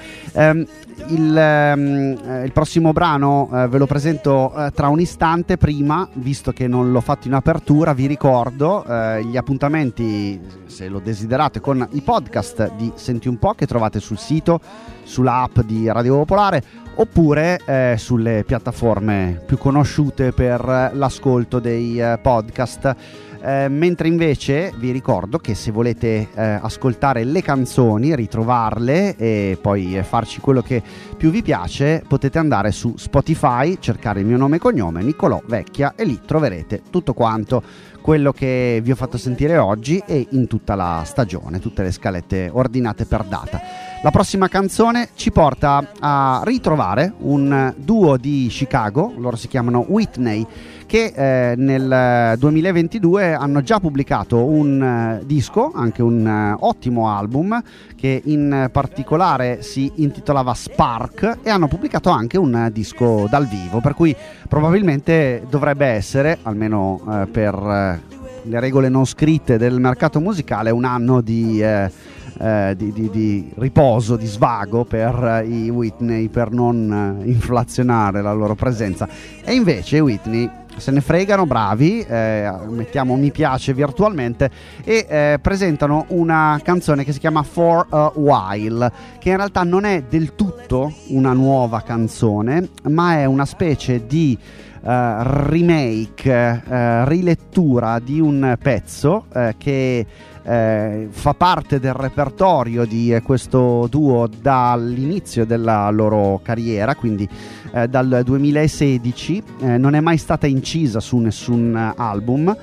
Il, 1.07 1.73
um, 1.75 2.43
il, 2.43 2.51
prossimo 2.53 2.91
brano 2.93 3.49
uh, 3.51 3.67
ve 3.67 3.77
lo 3.77 3.85
presento 3.85 4.51
uh, 4.53 4.71
tra 4.71 4.87
un 4.87 4.99
istante. 4.99 5.57
Prima, 5.57 6.07
visto 6.13 6.51
che 6.51 6.67
non 6.67 6.91
l'ho 6.91 7.01
fatto 7.01 7.27
in 7.27 7.33
apertura, 7.33 7.93
vi 7.93 8.05
ricordo 8.05 8.83
uh, 8.85 9.17
gli 9.17 9.37
appuntamenti, 9.37 10.39
se 10.65 10.87
lo 10.87 10.99
desiderate, 10.99 11.59
con 11.59 11.87
i 11.91 12.01
podcast 12.01 12.73
di 12.75 12.91
Senti 12.95 13.27
un 13.27 13.37
po' 13.37 13.53
che 13.53 13.65
trovate 13.65 13.99
sul 13.99 14.17
sito, 14.17 14.59
sulla 15.03 15.41
app 15.41 15.59
di 15.59 15.91
Radio 15.91 16.17
Popolare 16.17 16.63
oppure 16.95 17.59
eh, 17.65 17.95
sulle 17.97 18.43
piattaforme 18.45 19.41
più 19.45 19.57
conosciute 19.57 20.31
per 20.31 20.91
l'ascolto 20.93 21.59
dei 21.59 21.99
eh, 21.99 22.19
podcast. 22.21 22.95
Eh, 23.43 23.69
mentre 23.69 24.07
invece 24.07 24.71
vi 24.77 24.91
ricordo 24.91 25.39
che 25.39 25.55
se 25.55 25.71
volete 25.71 26.27
eh, 26.31 26.59
ascoltare 26.61 27.23
le 27.23 27.41
canzoni, 27.41 28.15
ritrovarle 28.15 29.15
e 29.15 29.57
poi 29.59 29.97
eh, 29.97 30.03
farci 30.03 30.39
quello 30.39 30.61
che 30.61 30.83
più 31.17 31.31
vi 31.31 31.41
piace, 31.41 32.03
potete 32.07 32.37
andare 32.37 32.71
su 32.71 32.93
Spotify, 32.97 33.77
cercare 33.79 34.19
il 34.19 34.27
mio 34.27 34.37
nome 34.37 34.57
e 34.57 34.59
cognome, 34.59 35.01
Nicolò 35.01 35.41
Vecchia, 35.47 35.93
e 35.95 36.05
lì 36.05 36.19
troverete 36.23 36.83
tutto 36.91 37.13
quanto 37.13 37.63
quello 38.01 38.31
che 38.31 38.79
vi 38.83 38.91
ho 38.91 38.95
fatto 38.95 39.17
sentire 39.17 39.57
oggi 39.57 40.01
e 40.05 40.27
in 40.31 40.47
tutta 40.47 40.75
la 40.75 41.03
stagione, 41.05 41.59
tutte 41.59 41.83
le 41.83 41.91
scalette 41.91 42.49
ordinate 42.51 43.05
per 43.05 43.23
data. 43.23 43.59
La 44.03 44.09
prossima 44.09 44.47
canzone 44.47 45.09
ci 45.13 45.31
porta 45.31 45.91
a 45.99 46.41
ritrovare 46.43 47.13
un 47.19 47.71
duo 47.77 48.17
di 48.17 48.47
Chicago, 48.49 49.13
loro 49.17 49.35
si 49.35 49.47
chiamano 49.47 49.85
Whitney, 49.87 50.45
che 50.91 51.13
eh, 51.15 51.55
nel 51.55 52.35
2022 52.37 53.33
hanno 53.33 53.61
già 53.61 53.79
pubblicato 53.79 54.43
un 54.43 54.83
eh, 55.21 55.25
disco, 55.25 55.71
anche 55.73 56.01
un 56.01 56.27
eh, 56.27 56.57
ottimo 56.59 57.09
album, 57.09 57.63
che 57.95 58.21
in 58.25 58.67
particolare 58.69 59.61
si 59.61 59.89
intitolava 59.95 60.53
Spark 60.53 61.37
e 61.43 61.49
hanno 61.49 61.69
pubblicato 61.69 62.09
anche 62.09 62.37
un 62.37 62.69
disco 62.73 63.25
dal 63.29 63.47
vivo, 63.47 63.79
per 63.79 63.93
cui 63.93 64.13
probabilmente 64.49 65.45
dovrebbe 65.49 65.85
essere, 65.85 66.39
almeno 66.41 66.99
eh, 67.09 67.27
per 67.27 67.55
eh, 67.55 68.01
le 68.43 68.59
regole 68.59 68.89
non 68.89 69.05
scritte 69.05 69.57
del 69.57 69.79
mercato 69.79 70.19
musicale, 70.19 70.71
un 70.71 70.83
anno 70.83 71.21
di 71.21 71.61
eh, 71.61 72.73
di, 72.75 72.91
di, 72.91 73.09
di, 73.11 73.51
riposo, 73.55 74.15
di 74.15 74.25
svago 74.25 74.83
per 74.83 75.45
i 75.47 75.69
Whitney 75.69 76.27
per 76.27 76.49
non 76.51 77.19
eh, 77.21 77.29
inflazionare 77.29 78.21
la 78.23 78.33
loro 78.33 78.55
presenza. 78.55 79.07
E 79.43 79.53
invece 79.53 79.99
Whitney 79.99 80.49
se 80.77 80.91
ne 80.91 81.01
fregano, 81.01 81.45
bravi, 81.45 82.01
eh, 82.01 82.51
mettiamo 82.69 83.15
mi 83.15 83.31
piace 83.31 83.73
virtualmente 83.73 84.49
e 84.83 85.05
eh, 85.07 85.39
presentano 85.41 86.05
una 86.09 86.59
canzone 86.63 87.03
che 87.03 87.13
si 87.13 87.19
chiama 87.19 87.43
For 87.43 87.85
a 87.89 88.11
While, 88.15 88.91
che 89.19 89.29
in 89.29 89.37
realtà 89.37 89.63
non 89.63 89.85
è 89.85 90.03
del 90.09 90.35
tutto 90.35 90.93
una 91.07 91.33
nuova 91.33 91.81
canzone, 91.81 92.69
ma 92.89 93.15
è 93.15 93.25
una 93.25 93.45
specie 93.45 94.05
di 94.05 94.37
uh, 94.81 94.89
remake, 95.21 96.63
uh, 96.65 97.07
rilettura 97.07 97.99
di 97.99 98.19
un 98.19 98.57
pezzo 98.61 99.25
uh, 99.33 99.49
che 99.57 100.05
eh, 100.43 101.07
fa 101.09 101.33
parte 101.33 101.79
del 101.79 101.93
repertorio 101.93 102.85
di 102.85 103.13
eh, 103.13 103.21
questo 103.21 103.87
duo 103.89 104.27
dall'inizio 104.27 105.45
della 105.45 105.89
loro 105.89 106.39
carriera, 106.43 106.95
quindi 106.95 107.27
eh, 107.73 107.87
dal 107.87 108.21
2016, 108.23 109.43
eh, 109.61 109.77
non 109.77 109.95
è 109.95 109.99
mai 109.99 110.17
stata 110.17 110.47
incisa 110.47 110.99
su 110.99 111.17
nessun 111.17 111.93
album. 111.95 112.55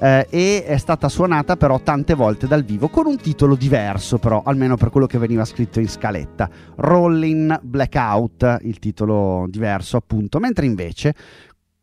Eh, 0.00 0.26
e 0.28 0.64
è 0.64 0.76
stata 0.76 1.08
suonata 1.08 1.56
però 1.56 1.78
tante 1.78 2.14
volte 2.14 2.48
dal 2.48 2.64
vivo 2.64 2.88
con 2.88 3.06
un 3.06 3.16
titolo 3.16 3.54
diverso 3.54 4.18
però 4.18 4.42
almeno 4.44 4.76
per 4.76 4.90
quello 4.90 5.06
che 5.06 5.18
veniva 5.18 5.44
scritto 5.44 5.78
in 5.78 5.88
scaletta 5.88 6.50
Rolling 6.74 7.60
Blackout 7.62 8.58
il 8.62 8.80
titolo 8.80 9.46
diverso 9.48 9.96
appunto 9.96 10.40
mentre 10.40 10.66
invece 10.66 11.14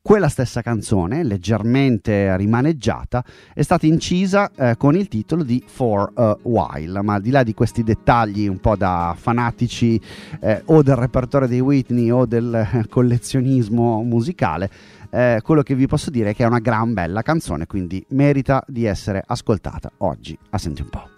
quella 0.02 0.30
stessa 0.30 0.62
canzone, 0.62 1.24
leggermente 1.24 2.36
rimaneggiata, 2.36 3.24
è 3.54 3.62
stata 3.62 3.86
incisa 3.86 4.52
eh, 4.56 4.76
con 4.76 4.96
il 4.96 5.08
titolo 5.08 5.44
di 5.44 5.64
For 5.66 6.12
a 6.16 6.38
While, 6.42 7.02
ma 7.04 7.16
al 7.16 7.22
di 7.22 7.30
là 7.30 7.44
di 7.44 7.54
questi 7.54 7.84
dettagli 7.84 8.48
un 8.48 8.60
po' 8.60 8.76
da 8.76 9.16
fanatici 9.18 10.02
eh, 10.40 10.64
o 10.66 10.82
del 10.82 10.96
repertorio 10.96 11.48
dei 11.48 11.60
Whitney 11.60 12.10
o 12.10 12.26
del 12.26 12.54
eh, 12.54 12.88
collezionismo 12.90 14.02
musicale, 14.02 14.70
eh, 15.12 15.40
quello 15.44 15.62
che 15.62 15.76
vi 15.76 15.86
posso 15.86 16.10
dire 16.10 16.32
è 16.32 16.36
che 16.36 16.44
è 16.44 16.48
una 16.48 16.60
gran 16.60 16.94
bella 16.94 17.22
canzone, 17.22 17.68
quindi 17.68 18.04
merita 18.10 18.64
di 18.68 18.86
essere 18.86 19.22
ascoltata 19.26 19.92
oggi 19.98 20.38
a 20.50 20.58
Senti 20.58 20.82
un 20.82 20.90
po'. 20.90 21.11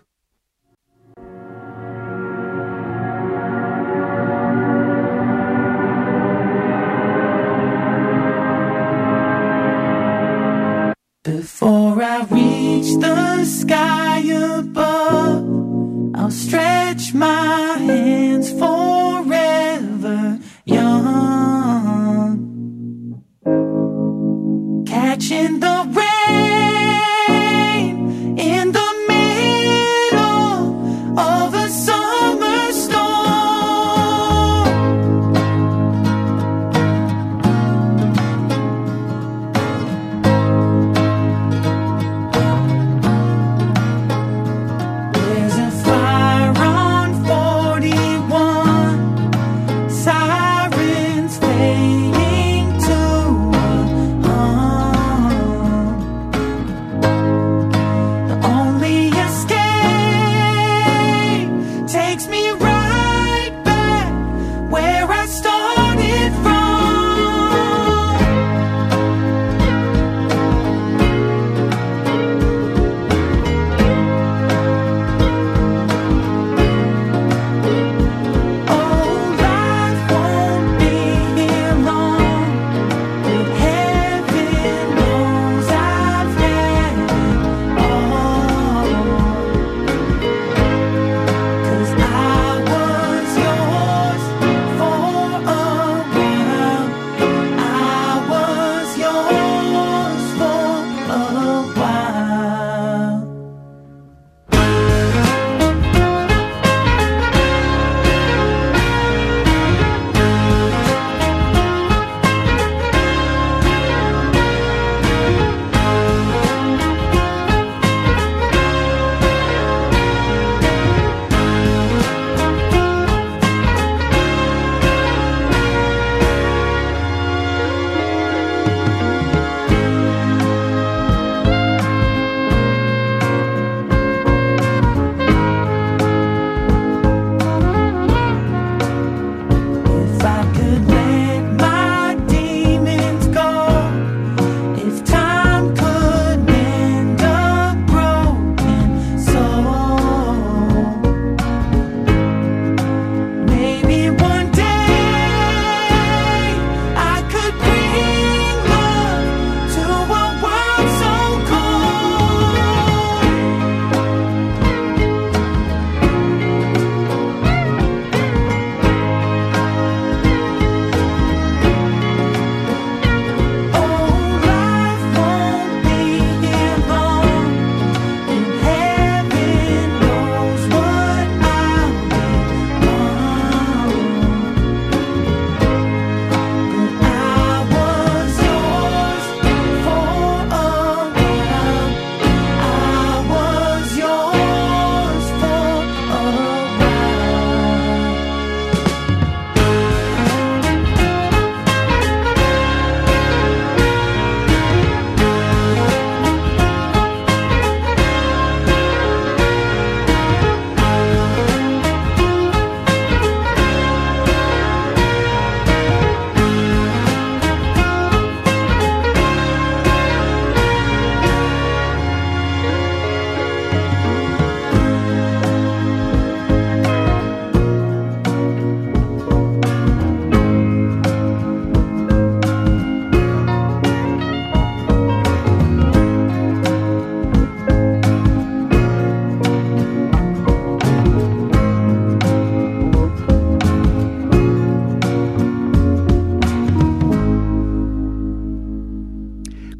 Before 11.23 12.03
I 12.03 12.25
reach 12.25 12.99
the 12.99 13.45
sky 13.45 14.19
above, 14.19 15.45
I'll 16.15 16.29
stretch 16.29 17.13
my 17.13 17.77
hands 17.77 18.51
forever 18.51 20.37
young. 20.65 21.13
Catching 24.85 25.61
the 25.61 25.87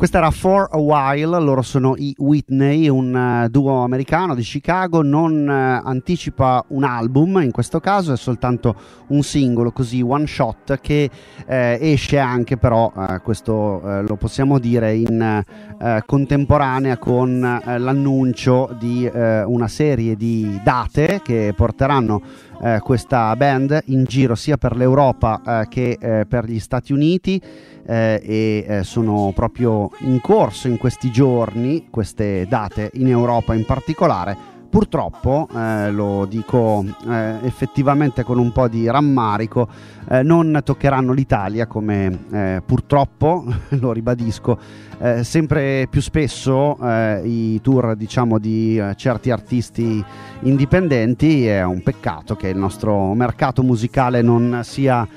Questa 0.03 0.19
era 0.19 0.31
For 0.31 0.67
a 0.69 0.77
While, 0.77 1.39
loro 1.39 1.61
sono 1.61 1.93
i 1.95 2.13
Whitney, 2.17 2.89
un 2.89 3.15
eh, 3.15 3.47
duo 3.49 3.85
americano 3.85 4.35
di 4.35 4.41
Chicago, 4.41 5.01
non 5.01 5.47
eh, 5.47 5.81
anticipa 5.81 6.61
un 6.67 6.83
album 6.83 7.39
in 7.41 7.51
questo 7.51 7.79
caso, 7.79 8.11
è 8.11 8.17
soltanto 8.17 8.75
un 9.07 9.23
singolo 9.23 9.71
così 9.71 10.01
one 10.01 10.27
shot 10.27 10.77
che 10.81 11.09
eh, 11.47 11.77
esce 11.79 12.17
anche 12.17 12.57
però, 12.57 12.91
eh, 12.97 13.21
questo 13.23 13.81
eh, 13.81 14.01
lo 14.01 14.17
possiamo 14.17 14.59
dire, 14.59 14.93
in 14.93 15.21
eh, 15.21 16.03
contemporanea 16.05 16.97
con 16.97 17.39
l'annuncio 17.39 18.75
di 18.77 19.09
una 19.13 19.67
serie 19.69 20.17
di 20.17 20.59
date 20.65 21.21
che 21.23 21.53
porteranno 21.55 22.21
eh, 22.63 22.79
questa 22.79 23.35
band 23.35 23.81
in 23.87 24.05
giro 24.05 24.35
sia 24.35 24.57
per 24.57 24.75
l'Europa 24.75 25.41
eh, 25.45 25.67
che 25.67 25.97
eh, 25.99 26.25
per 26.25 26.45
gli 26.45 26.59
Stati 26.59 26.93
Uniti 26.93 27.41
eh, 27.85 28.21
e 28.23 28.65
eh, 28.67 28.83
sono 28.83 29.31
proprio 29.35 29.91
in 29.99 30.21
corso 30.21 30.67
in 30.67 30.77
questi 30.77 31.11
giorni, 31.11 31.87
queste 31.89 32.45
date 32.47 32.89
in 32.93 33.09
Europa 33.09 33.53
in 33.53 33.65
particolare. 33.65 34.52
Purtroppo, 34.73 35.47
eh, 35.55 35.91
lo 35.91 36.25
dico 36.25 36.83
eh, 37.07 37.37
effettivamente 37.43 38.23
con 38.23 38.39
un 38.39 38.51
po' 38.51 38.67
di 38.67 38.89
rammarico, 38.89 39.67
eh, 40.09 40.23
non 40.23 40.61
toccheranno 40.63 41.13
l'Italia 41.13 41.67
come 41.67 42.21
eh, 42.31 42.63
purtroppo, 42.65 43.45
lo 43.79 43.91
ribadisco, 43.91 44.57
eh, 44.97 45.23
sempre 45.23 45.85
più 45.87 46.01
spesso 46.01 46.79
eh, 46.81 47.21
i 47.23 47.61
tour 47.61 47.95
diciamo 47.95 48.39
di 48.39 48.81
certi 48.95 49.29
artisti 49.29 50.03
indipendenti 50.41 51.45
è 51.45 51.63
un 51.63 51.83
peccato 51.83 52.35
che 52.35 52.47
il 52.47 52.57
nostro 52.57 53.13
mercato 53.13 53.61
musicale 53.61 54.23
non 54.23 54.61
sia 54.63 55.07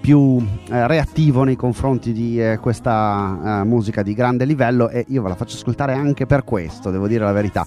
più 0.00 0.44
reattivo 0.68 1.44
nei 1.44 1.56
confronti 1.56 2.12
di 2.12 2.38
questa 2.60 3.62
musica 3.64 4.02
di 4.02 4.12
grande 4.12 4.44
livello 4.44 4.90
e 4.90 5.06
io 5.08 5.22
ve 5.22 5.30
la 5.30 5.34
faccio 5.34 5.56
ascoltare 5.56 5.94
anche 5.94 6.26
per 6.26 6.44
questo, 6.44 6.90
devo 6.90 7.08
dire 7.08 7.24
la 7.24 7.32
verità. 7.32 7.66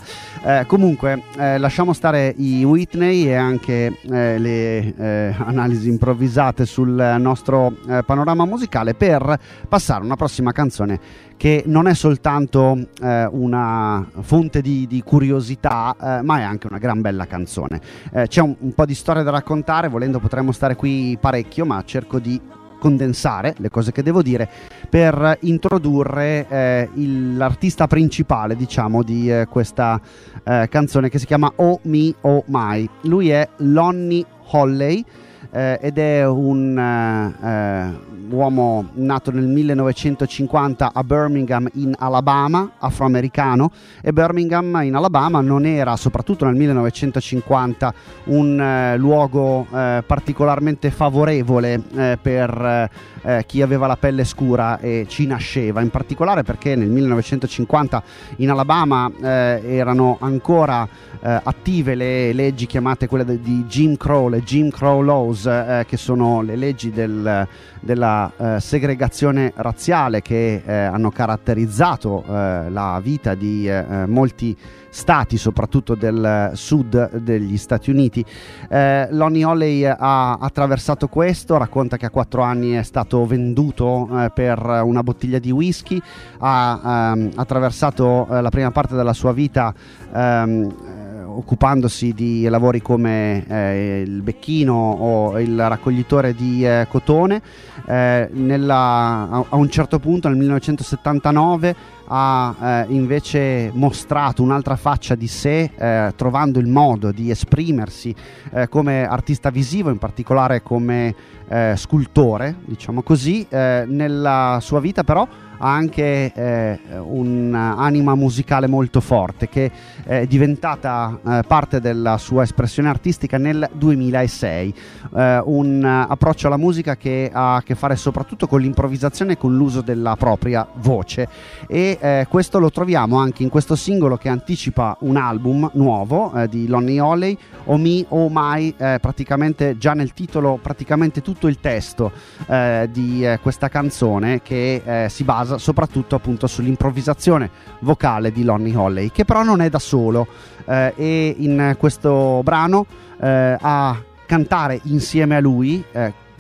Comunque 0.68 1.24
eh, 1.38 1.58
lasciamo 1.58 1.94
stare 1.94 2.34
i 2.38 2.64
Whitney 2.64 3.28
e 3.28 3.36
anche 3.36 3.98
eh, 4.02 4.38
le 4.40 4.96
eh, 4.96 5.36
analisi 5.38 5.90
improvvisate 5.90 6.66
sul 6.66 7.16
nostro 7.20 7.76
eh, 7.88 8.04
panorama 8.06 8.46
musicale 8.46 8.94
per 8.94 9.40
passare 9.68 10.02
a 10.02 10.06
una 10.06 10.16
prossima 10.16 10.52
canzone 10.52 11.00
che 11.38 11.64
non 11.66 11.88
è 11.88 11.94
soltanto 11.94 12.88
eh, 13.02 13.28
una 13.30 14.08
fonte 14.22 14.62
di, 14.62 14.88
di 14.88 15.02
curiosità, 15.04 15.96
eh, 16.00 16.22
ma 16.22 16.40
è 16.40 16.44
anche 16.44 16.68
una 16.68 16.78
gran 16.78 17.02
bella 17.02 17.28
canzone. 17.28 17.82
C'è 18.28 18.42
un, 18.42 18.56
un 18.58 18.74
po' 18.74 18.86
di 18.86 18.96
storia 18.96 19.22
da 19.22 19.32
raccontare, 19.32 19.90
volendo 19.90 20.20
potremmo 20.20 20.54
stare 20.54 20.76
qui 20.76 21.18
parecchio, 21.20 21.66
ma 21.66 21.84
cerco 21.84 22.20
di 22.20 22.40
condensare 22.86 23.56
le 23.58 23.70
cose 23.72 23.92
che 23.92 24.04
devo 24.04 24.22
dire 24.22 24.48
per 24.88 25.40
introdurre 25.42 26.46
eh, 26.48 26.90
il- 26.94 27.36
l'artista 27.36 27.88
principale 27.88 28.56
diciamo 28.56 29.02
di 29.02 29.32
eh, 29.32 29.48
questa 29.50 30.00
eh, 30.44 30.68
canzone 30.70 31.10
che 31.10 31.18
si 31.18 31.26
chiama 31.26 31.52
Oh 31.56 31.80
Me 31.86 32.14
Oh 32.22 32.44
My 32.46 32.88
lui 33.02 33.30
è 33.30 33.50
Lonnie 33.58 34.24
Holley 34.52 35.04
eh, 35.50 35.80
ed 35.82 35.98
è 35.98 36.28
un 36.28 36.78
eh, 36.78 37.48
eh, 37.48 38.15
uomo 38.30 38.90
nato 38.94 39.32
nel 39.32 39.48
1950 39.48 40.92
a 40.94 41.04
Birmingham 41.04 41.68
in 41.74 41.94
Alabama, 41.98 42.72
afroamericano 42.80 43.72
e 44.02 44.14
Birmingham 44.14 44.80
in 44.84 44.96
Alabama 44.96 45.42
non 45.42 45.66
era, 45.66 45.96
soprattutto 45.96 46.46
nel 46.46 46.56
1950, 46.56 47.94
un 48.26 48.60
eh, 48.60 48.98
luogo 48.98 49.68
eh, 49.72 50.04
particolarmente 50.06 50.92
favorevole 50.92 51.82
eh, 51.96 52.18
per 52.22 52.90
eh, 53.24 53.38
eh, 53.38 53.44
chi 53.46 53.62
aveva 53.62 53.88
la 53.88 53.98
pelle 53.98 54.24
scura 54.24 54.80
e 54.80 55.06
ci 55.08 55.26
nasceva, 55.26 55.82
in 55.82 55.90
particolare 55.90 56.44
perché 56.44 56.76
nel 56.76 56.90
1950 56.90 58.04
in 58.38 58.50
Alabama 58.52 59.12
eh, 59.22 59.62
erano 59.66 60.18
ancora 60.20 60.88
attive 61.26 61.96
le 61.96 62.34
leggi 62.34 62.68
chiamate 62.68 63.08
quelle 63.08 63.26
di 63.42 63.66
Jim 63.66 63.98
Crow, 63.98 64.30
le 64.30 64.44
Jim 64.44 64.70
Crow 64.70 65.02
Laws, 65.02 65.50
che 65.88 65.98
sono 65.98 66.44
le 66.44 66.56
leggi 66.56 66.92
del- 66.92 67.48
della 67.80 68.15
eh, 68.38 68.60
segregazione 68.60 69.52
razziale 69.56 70.22
che 70.22 70.62
eh, 70.66 70.74
hanno 70.74 71.12
caratterizzato 71.12 72.24
eh, 72.24 72.70
la 72.70 73.00
vita 73.04 73.36
di 73.36 73.68
eh, 73.68 73.86
eh, 73.88 74.06
molti 74.06 74.56
stati, 74.90 75.36
soprattutto 75.38 75.94
del 75.94 76.52
sud 76.54 77.18
degli 77.18 77.58
Stati 77.58 77.90
Uniti. 77.90 78.24
Eh, 78.70 79.08
Lonnie 79.12 79.44
Holley 79.44 79.84
ha 79.84 80.34
attraversato 80.34 81.08
questo, 81.10 81.58
racconta 81.58 81.98
che 81.98 82.06
a 82.06 82.10
quattro 82.10 82.42
anni 82.44 82.72
è 82.72 82.84
stato 82.84 83.26
venduto 83.26 84.08
per 84.34 84.82
una 84.86 85.04
bottiglia 85.04 85.40
di 85.40 85.52
whisky, 85.52 86.02
ha 86.40 87.14
ehm, 87.14 87.32
attraversato 87.36 88.26
la 88.30 88.50
prima 88.50 88.72
parte 88.72 88.96
della 88.96 89.12
sua 89.12 89.34
vita 89.34 89.74
ehm, 90.14 90.64
eh, 90.64 90.95
occupandosi 91.38 92.14
di 92.14 92.48
lavori 92.48 92.82
come 92.82 93.46
eh, 93.48 94.02
il 94.06 94.22
becchino 94.22 94.74
o 94.74 95.40
il 95.40 95.68
raccoglitore 95.68 96.34
di 96.34 96.66
eh, 96.66 96.88
cotone. 96.90 97.42
Eh, 97.88 98.30
nella- 98.32 99.28
a, 99.30 99.46
a 99.50 99.56
un 99.56 99.70
certo 99.70 100.00
punto, 100.00 100.28
nel 100.28 100.38
1979, 100.38 101.76
ha 102.08 102.86
eh, 102.88 102.94
invece 102.94 103.72
mostrato 103.74 104.44
un'altra 104.44 104.76
faccia 104.76 105.16
di 105.16 105.28
sé, 105.28 105.72
eh, 105.76 106.14
trovando 106.16 106.60
il 106.60 106.68
modo 106.68 107.12
di 107.12 107.30
esprimersi 107.30 108.14
eh, 108.52 108.68
come 108.70 109.08
artista 109.08 109.50
visivo, 109.50 109.90
in 109.90 109.98
particolare 109.98 110.62
come 110.62 111.16
eh, 111.48 111.74
scultore, 111.76 112.56
diciamo 112.66 113.02
così. 113.02 113.46
Eh, 113.50 113.86
nella 113.88 114.60
sua 114.62 114.80
vita, 114.80 115.04
però, 115.04 115.28
ha 115.58 115.74
anche 115.74 116.32
eh, 116.34 116.80
un'anima 116.98 118.16
musicale 118.16 118.68
molto 118.68 119.00
forte 119.02 119.48
che 119.48 119.72
è 120.04 120.26
diventata 120.26 121.20
eh, 121.26 121.42
parte 121.48 121.80
della 121.80 122.18
sua 122.18 122.44
espressione 122.44 122.90
artistica 122.90 123.38
nel 123.38 123.70
2006. 123.74 124.74
Eh, 125.16 125.42
un 125.46 125.84
eh, 125.84 126.06
approccio 126.12 126.48
alla 126.48 126.58
musica 126.58 126.96
che 126.98 127.30
ha 127.32 127.56
a 127.56 127.62
che 127.62 127.76
fare 127.76 127.96
soprattutto 127.96 128.48
con 128.48 128.62
l'improvvisazione 128.62 129.34
e 129.34 129.38
con 129.38 129.56
l'uso 129.56 129.82
della 129.82 130.16
propria 130.16 130.68
voce 130.76 131.28
e 131.68 131.95
eh, 132.00 132.28
questo 132.30 132.60
lo 132.60 132.70
troviamo 132.70 133.18
anche 133.18 133.44
in 133.44 133.50
questo 133.50 133.76
singolo 133.76 134.18
che 134.18 134.30
anticipa 134.30 134.98
un 135.02 135.18
album 135.18 135.70
nuovo 135.74 136.34
eh, 136.34 136.48
di 136.48 136.68
Lonnie 136.68 137.00
Holley, 137.00 137.38
Oh 137.66 137.78
Me, 137.78 138.06
Oh 138.10 138.28
My, 138.32 138.74
eh, 138.78 138.98
praticamente 139.00 139.78
già 139.78 139.94
nel 139.94 140.14
titolo 140.14 140.60
praticamente 140.62 141.22
tutto 141.22 141.48
il 141.48 141.60
testo 141.60 142.12
eh, 142.48 142.90
di 142.92 143.26
eh, 143.26 143.40
questa 143.42 143.70
canzone 143.70 144.42
che 144.42 144.82
eh, 144.86 145.10
si 145.10 145.24
basa 145.24 145.58
soprattutto 145.58 146.16
appunto 146.16 146.48
sull'improvvisazione 146.48 147.50
vocale 147.80 148.32
di 148.32 148.44
Lonnie 148.44 148.76
Holley 148.76 149.12
che 149.12 149.26
però 149.26 149.44
non 149.44 149.62
è 149.62 149.70
da 149.70 149.80
solo 149.80 150.28
e 150.68 151.36
in 151.38 151.76
questo 151.78 152.42
brano 152.44 152.88
a 153.20 154.02
cantare 154.26 154.80
insieme 154.86 155.36
a 155.36 155.40
lui 155.40 155.84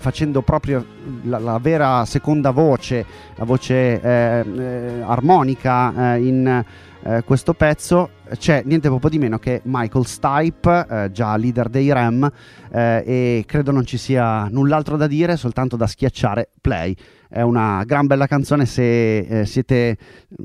facendo 0.05 0.43
proprio 0.43 0.85
la, 1.23 1.39
la 1.39 1.57
vera 1.57 2.05
seconda 2.05 2.51
voce, 2.51 3.03
la 3.37 3.43
voce 3.43 3.99
eh, 3.99 4.45
eh, 4.45 5.01
armonica 5.01 6.13
eh, 6.13 6.27
in 6.27 6.63
eh, 7.01 7.23
questo 7.23 7.55
pezzo, 7.55 8.11
c'è 8.37 8.61
niente 8.65 8.87
poco 8.87 9.09
di 9.09 9.17
meno 9.17 9.39
che 9.39 9.61
Michael 9.63 10.05
Stipe, 10.05 11.09
già 11.11 11.35
leader 11.37 11.69
dei 11.69 11.89
eh, 12.71 13.03
e 13.03 13.43
credo 13.47 13.71
non 13.71 13.83
ci 13.83 13.97
sia 13.97 14.47
null'altro 14.47 14.95
da 14.95 15.07
dire, 15.07 15.37
soltanto 15.37 15.75
da 15.75 15.87
schiacciare 15.87 16.51
play. 16.61 16.95
È 17.27 17.41
una 17.41 17.83
gran 17.83 18.05
bella 18.05 18.27
canzone, 18.27 18.67
se, 18.67 19.17
eh, 19.17 19.45
siete, 19.47 19.97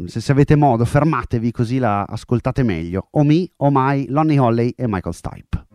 se, 0.07 0.21
se 0.21 0.33
avete 0.33 0.57
modo 0.57 0.87
fermatevi 0.87 1.51
così 1.51 1.77
la 1.77 2.05
ascoltate 2.05 2.63
meglio. 2.63 3.09
Oh 3.11 3.25
Me, 3.25 3.47
Oh 3.57 3.69
My, 3.71 4.07
Lonnie 4.09 4.39
Holley 4.39 4.73
e 4.75 4.89
Michael 4.89 5.15
Stipe. 5.15 5.69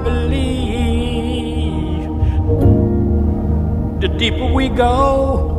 believe 0.02 1.28
the 4.00 4.08
deeper 4.16 4.46
we 4.46 4.70
go, 4.70 5.54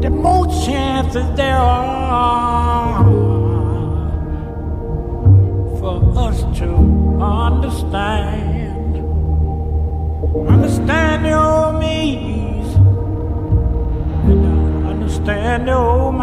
the 0.00 0.10
more 0.10 0.46
chances 0.46 1.26
there 1.36 1.56
are 1.56 3.04
for 5.80 6.00
us 6.16 6.44
to 6.58 6.68
understand. 7.20 8.96
Understand 10.48 11.26
your 11.26 11.72
me's 11.80 12.74
and 14.30 14.86
understand 14.86 15.66
your 15.66 15.78
old 15.78 16.14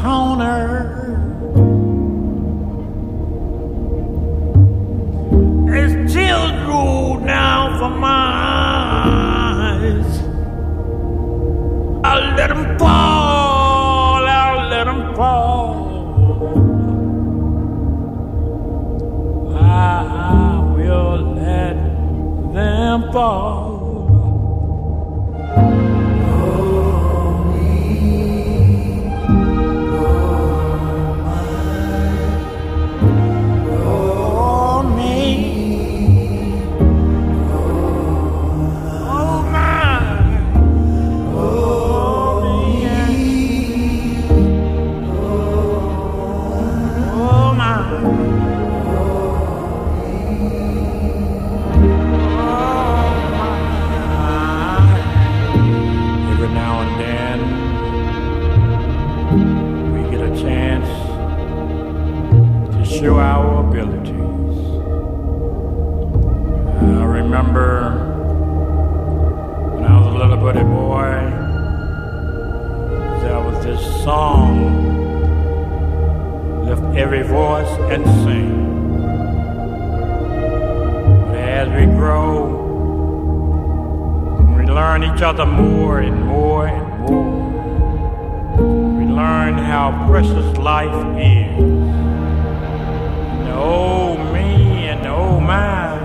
corner. 0.00 0.96
As 5.80 5.92
tears 6.12 6.52
roll 6.66 7.20
down 7.20 7.78
from 7.78 8.00
my 8.00 8.22
eyes, 9.76 10.10
I 12.02 12.34
let 12.36 12.48
them 12.48 12.78
fall, 12.78 14.24
I 14.26 14.68
let 14.70 14.84
them 14.84 15.14
fall. 15.14 15.76
I 19.54 20.74
will 20.74 21.34
let 21.34 21.76
them 22.54 23.12
fall. 23.12 23.69
Learn 85.00 85.16
each 85.16 85.22
other 85.22 85.46
more 85.46 86.00
and 86.00 86.24
more 86.24 86.66
and 86.66 87.00
more. 87.00 87.40
We 88.98 89.04
learn 89.04 89.54
how 89.54 90.06
precious 90.08 90.56
life 90.58 90.94
is. 91.18 91.58
And 91.58 93.46
the 93.46 93.54
old 93.54 94.18
me 94.32 94.88
and 94.88 95.04
the 95.04 95.10
old 95.10 95.42
mine 95.42 96.00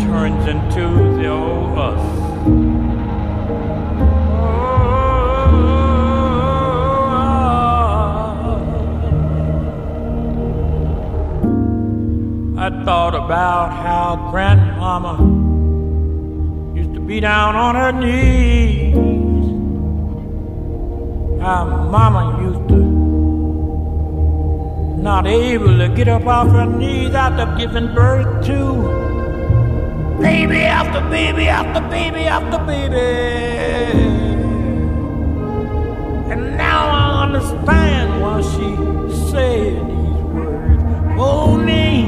turns 0.00 0.46
into 0.46 0.88
the 1.20 1.28
old 1.28 1.78
us. 1.78 2.00
Oh, 4.40 4.56
I 12.56 12.84
thought 12.84 13.14
about 13.14 13.72
how 13.72 14.30
grandmama 14.30 15.37
be 17.08 17.20
down 17.20 17.56
on 17.56 17.74
her 17.74 17.90
knees. 17.90 18.94
How 21.40 21.64
mama 21.90 22.22
used 22.42 22.68
to 22.68 22.80
not 25.02 25.26
able 25.26 25.78
to 25.78 25.88
get 25.88 26.08
up 26.08 26.26
off 26.26 26.48
her 26.48 26.66
knees 26.66 27.14
after 27.14 27.46
giving 27.56 27.94
birth 27.94 28.44
to 28.44 28.58
baby 30.20 30.60
after 30.60 31.00
baby 31.08 31.48
after 31.48 31.80
baby 31.88 32.24
after 32.24 32.58
baby. 32.66 32.96
And 36.30 36.58
now 36.58 36.90
I 36.90 37.22
understand 37.24 38.20
why 38.20 38.42
she 38.42 38.68
said 39.30 39.76
these 39.88 40.22
words. 40.34 40.82
Oh, 41.18 41.56
me 41.56 42.04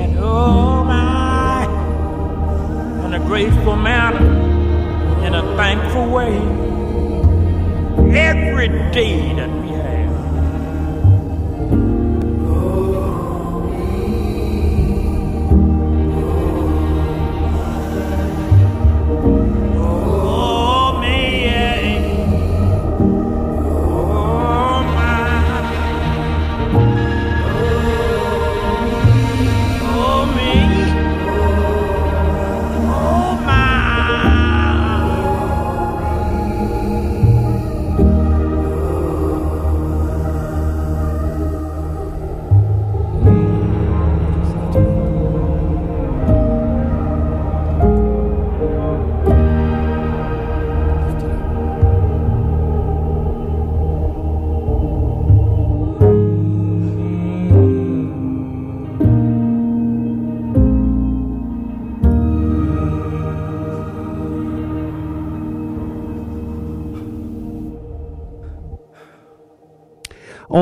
and 0.00 0.16
oh 0.20 0.67
graceful 3.28 3.76
manner, 3.76 4.26
in 5.26 5.34
a 5.34 5.42
thankful 5.54 6.08
way. 6.08 6.34
Every 8.16 8.68
day 8.90 9.34
that 9.34 9.57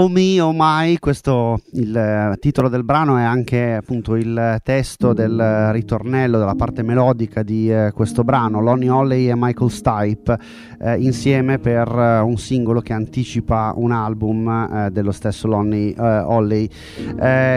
Oh 0.06 0.08
me, 0.08 0.40
oh 0.40 0.52
my, 0.54 0.98
questo 1.00 1.58
il 1.72 1.96
eh, 1.96 2.36
titolo 2.38 2.68
del 2.68 2.84
brano 2.84 3.16
è 3.16 3.24
anche 3.24 3.74
appunto 3.74 4.14
il 4.14 4.60
testo 4.62 5.12
del 5.12 5.72
ritornello 5.72 6.38
della 6.38 6.54
parte 6.54 6.84
melodica 6.84 7.42
di 7.42 7.68
eh, 7.68 7.90
questo 7.92 8.22
brano, 8.22 8.60
Lonnie 8.60 8.88
Holley 8.88 9.28
e 9.28 9.32
Michael 9.34 9.68
Stipe 9.68 10.38
eh, 10.86 10.96
insieme 10.98 11.58
per 11.58 11.88
eh, 11.88 12.20
un 12.20 12.36
singolo 12.36 12.80
che 12.80 12.92
anticipa 12.92 13.72
un 13.76 13.90
album 13.90 14.48
eh, 14.48 14.90
dello 14.90 15.10
stesso 15.10 15.48
Lonnie 15.48 15.94
eh, 15.94 16.00
Holley 16.00 16.68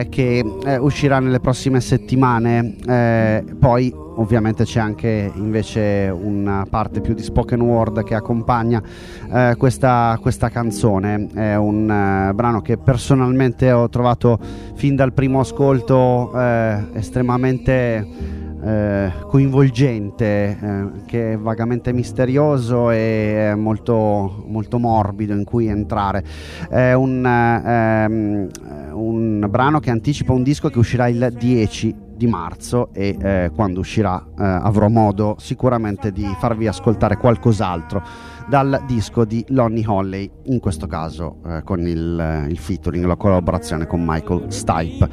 che 0.09 0.43
uscirà 0.79 1.19
nelle 1.19 1.39
prossime 1.39 1.81
settimane. 1.81 2.75
poi 3.59 3.93
ovviamente 4.19 4.65
c'è 4.65 4.79
anche 4.79 5.31
invece 5.35 6.13
una 6.13 6.65
parte 6.69 7.01
più 7.01 7.13
di 7.13 7.23
spoken 7.23 7.61
word 7.61 8.03
che 8.03 8.15
accompagna 8.15 8.81
eh, 9.31 9.55
questa, 9.57 10.17
questa, 10.21 10.49
canzone. 10.49 11.27
È 11.33 11.55
un 11.55 11.89
eh, 11.89 12.33
brano 12.33 12.61
che 12.61 12.77
personalmente 12.77 13.71
ho 13.71 13.89
trovato 13.89 14.37
fin 14.75 14.95
dal 14.95 15.13
primo 15.13 15.39
ascolto 15.39 16.31
eh, 16.35 16.83
estremamente 16.93 18.37
eh, 18.61 19.11
coinvolgente, 19.27 20.25
eh, 20.25 20.87
che 21.05 21.33
è 21.33 21.37
vagamente 21.37 21.93
misterioso 21.93 22.91
e 22.91 23.53
molto, 23.55 24.43
molto 24.47 24.79
morbido 24.79 25.33
in 25.33 25.43
cui 25.43 25.67
entrare. 25.67 26.23
È 26.69 26.93
un, 26.93 27.25
ehm, 27.25 28.49
un 28.93 29.47
brano 29.49 29.79
che 29.79 29.89
anticipa 29.89 30.33
un 30.33 30.43
disco 30.43 30.69
che 30.69 30.79
uscirà 30.79 31.07
il 31.07 31.33
10 31.37 32.07
di 32.19 32.27
marzo 32.27 32.89
e 32.93 33.17
eh, 33.17 33.51
quando 33.55 33.79
uscirà 33.79 34.21
eh, 34.37 34.43
avrò 34.43 34.89
modo 34.89 35.37
sicuramente 35.39 36.11
di 36.11 36.27
farvi 36.37 36.67
ascoltare 36.67 37.15
qualcos'altro 37.15 38.03
dal 38.49 38.83
disco 38.85 39.23
di 39.23 39.45
Lonnie 39.49 39.85
Holley, 39.87 40.29
in 40.45 40.59
questo 40.59 40.85
caso 40.85 41.37
eh, 41.45 41.61
con 41.63 41.87
il, 41.87 42.45
il, 42.49 42.57
featuring, 42.57 43.05
la 43.05 43.15
collaborazione 43.15 43.87
con 43.87 44.03
Michael 44.03 44.51
Stipe. 44.51 45.07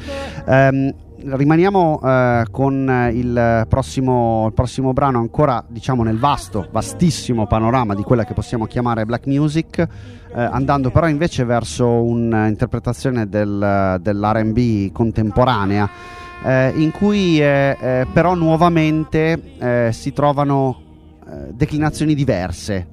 Um, 0.47 0.94
rimaniamo 1.34 2.00
eh, 2.02 2.44
con 2.50 3.10
il 3.12 3.66
prossimo, 3.68 4.46
il 4.46 4.52
prossimo, 4.52 4.92
brano 4.92 5.18
ancora 5.18 5.64
diciamo 5.66 6.02
nel 6.02 6.18
vasto, 6.18 6.68
vastissimo 6.70 7.46
panorama 7.46 7.94
di 7.94 8.02
quella 8.02 8.24
che 8.24 8.34
possiamo 8.34 8.66
chiamare 8.66 9.04
black 9.04 9.26
music, 9.26 9.78
eh, 9.78 9.88
andando 10.40 10.90
però 10.90 11.08
invece 11.08 11.44
verso 11.44 11.86
un'interpretazione 11.86 13.28
del, 13.28 13.98
dell'RB 14.00 14.92
contemporanea 14.92 15.90
eh, 16.44 16.72
in 16.76 16.90
cui 16.92 17.40
eh, 17.40 17.76
eh, 17.80 18.06
però 18.12 18.34
nuovamente 18.34 19.56
eh, 19.58 19.90
si 19.92 20.12
trovano 20.12 20.82
declinazioni 21.50 22.14
diverse, 22.14 22.86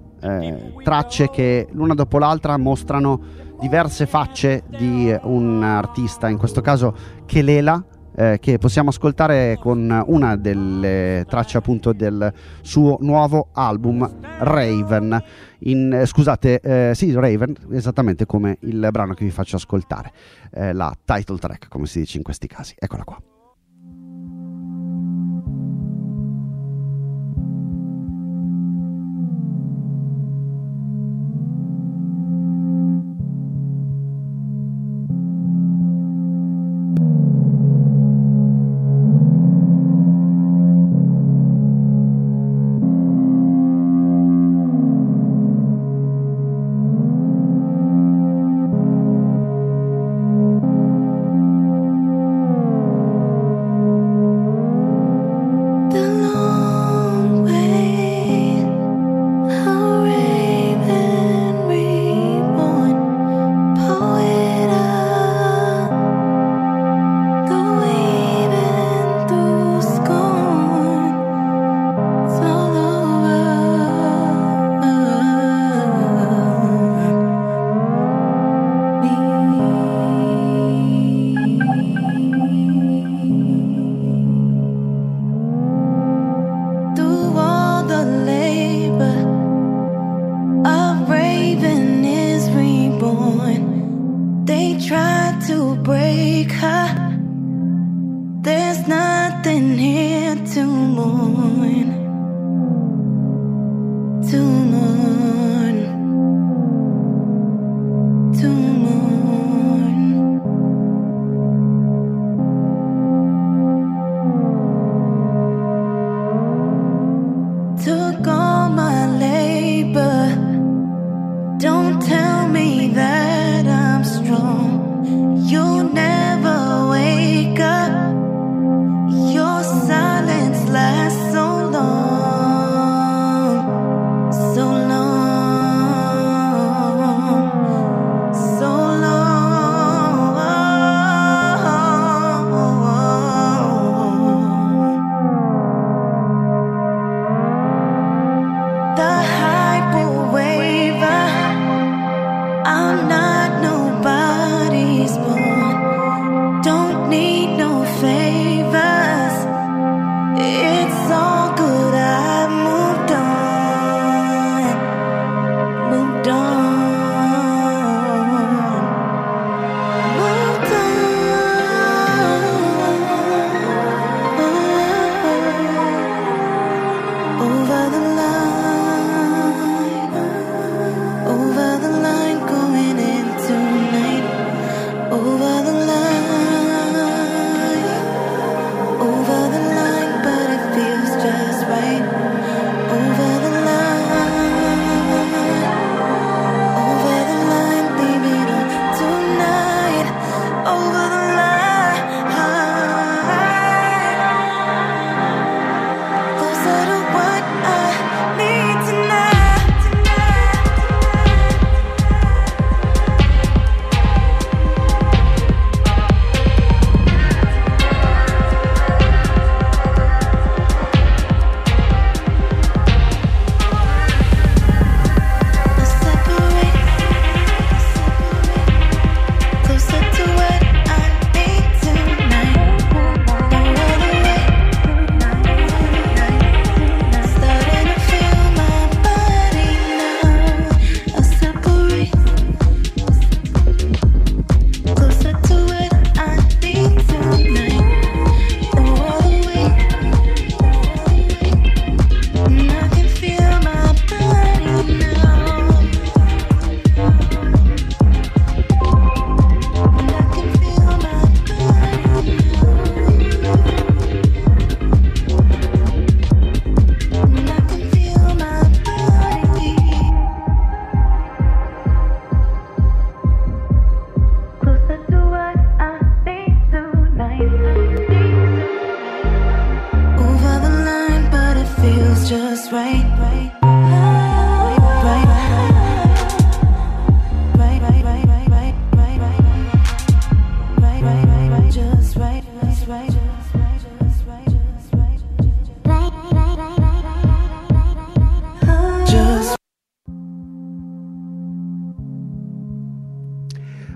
tracce 0.84 1.30
che 1.30 1.68
l'una 1.72 1.94
dopo 1.94 2.18
l'altra 2.18 2.58
mostrano 2.58 3.22
diverse 3.60 4.08
facce 4.08 4.64
di 4.76 5.16
un 5.22 5.62
artista, 5.62 6.30
in 6.30 6.40
questo 6.40 6.60
caso 6.62 6.96
Kelela, 7.28 7.86
eh, 8.16 8.38
che 8.40 8.58
possiamo 8.58 8.90
ascoltare 8.90 9.58
con 9.60 10.04
una 10.08 10.36
delle 10.36 11.26
tracce 11.28 11.58
appunto 11.58 11.94
del 11.94 12.32
suo 12.62 12.98
nuovo 13.02 13.50
album 13.54 14.10
Raven. 14.40 15.24
In, 15.60 15.94
eh, 15.94 16.06
scusate, 16.06 16.60
eh, 16.60 16.92
sì, 16.96 17.14
Raven, 17.14 17.56
esattamente 17.72 18.26
come 18.26 18.58
il 18.62 18.88
brano 18.92 19.14
che 19.14 19.24
vi 19.24 19.32
faccio 19.32 19.56
ascoltare, 19.56 20.12
la 20.52 20.96
title 21.04 21.38
track, 21.38 21.68
come 21.68 21.88
si 21.88 22.00
dice 22.00 22.18
in 22.18 22.24
questi 22.24 22.48
casi. 22.48 22.76
Eccola 22.78 23.04
qua. 23.04 23.33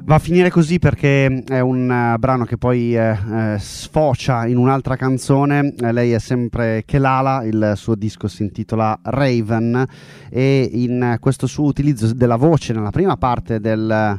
Va 0.07 0.15
a 0.15 0.19
finire 0.19 0.49
così 0.49 0.79
perché 0.79 1.43
è 1.43 1.59
un 1.59 1.91
eh, 1.91 2.17
brano 2.17 2.45
che 2.45 2.55
poi 2.55 2.95
eh, 2.95 3.57
sfocia 3.59 4.47
in 4.47 4.55
un'altra 4.55 4.95
canzone. 4.95 5.73
Eh, 5.77 5.91
lei 5.91 6.13
è 6.13 6.19
sempre 6.19 6.83
Kelala, 6.85 7.43
il 7.43 7.73
suo 7.75 7.93
disco 7.93 8.29
si 8.29 8.43
intitola 8.43 8.97
Raven 9.03 9.85
e 10.29 10.69
in 10.71 11.17
questo 11.19 11.45
suo 11.45 11.65
utilizzo 11.65 12.13
della 12.13 12.37
voce 12.37 12.71
nella 12.71 12.89
prima 12.89 13.17
parte 13.17 13.59
del, 13.59 14.17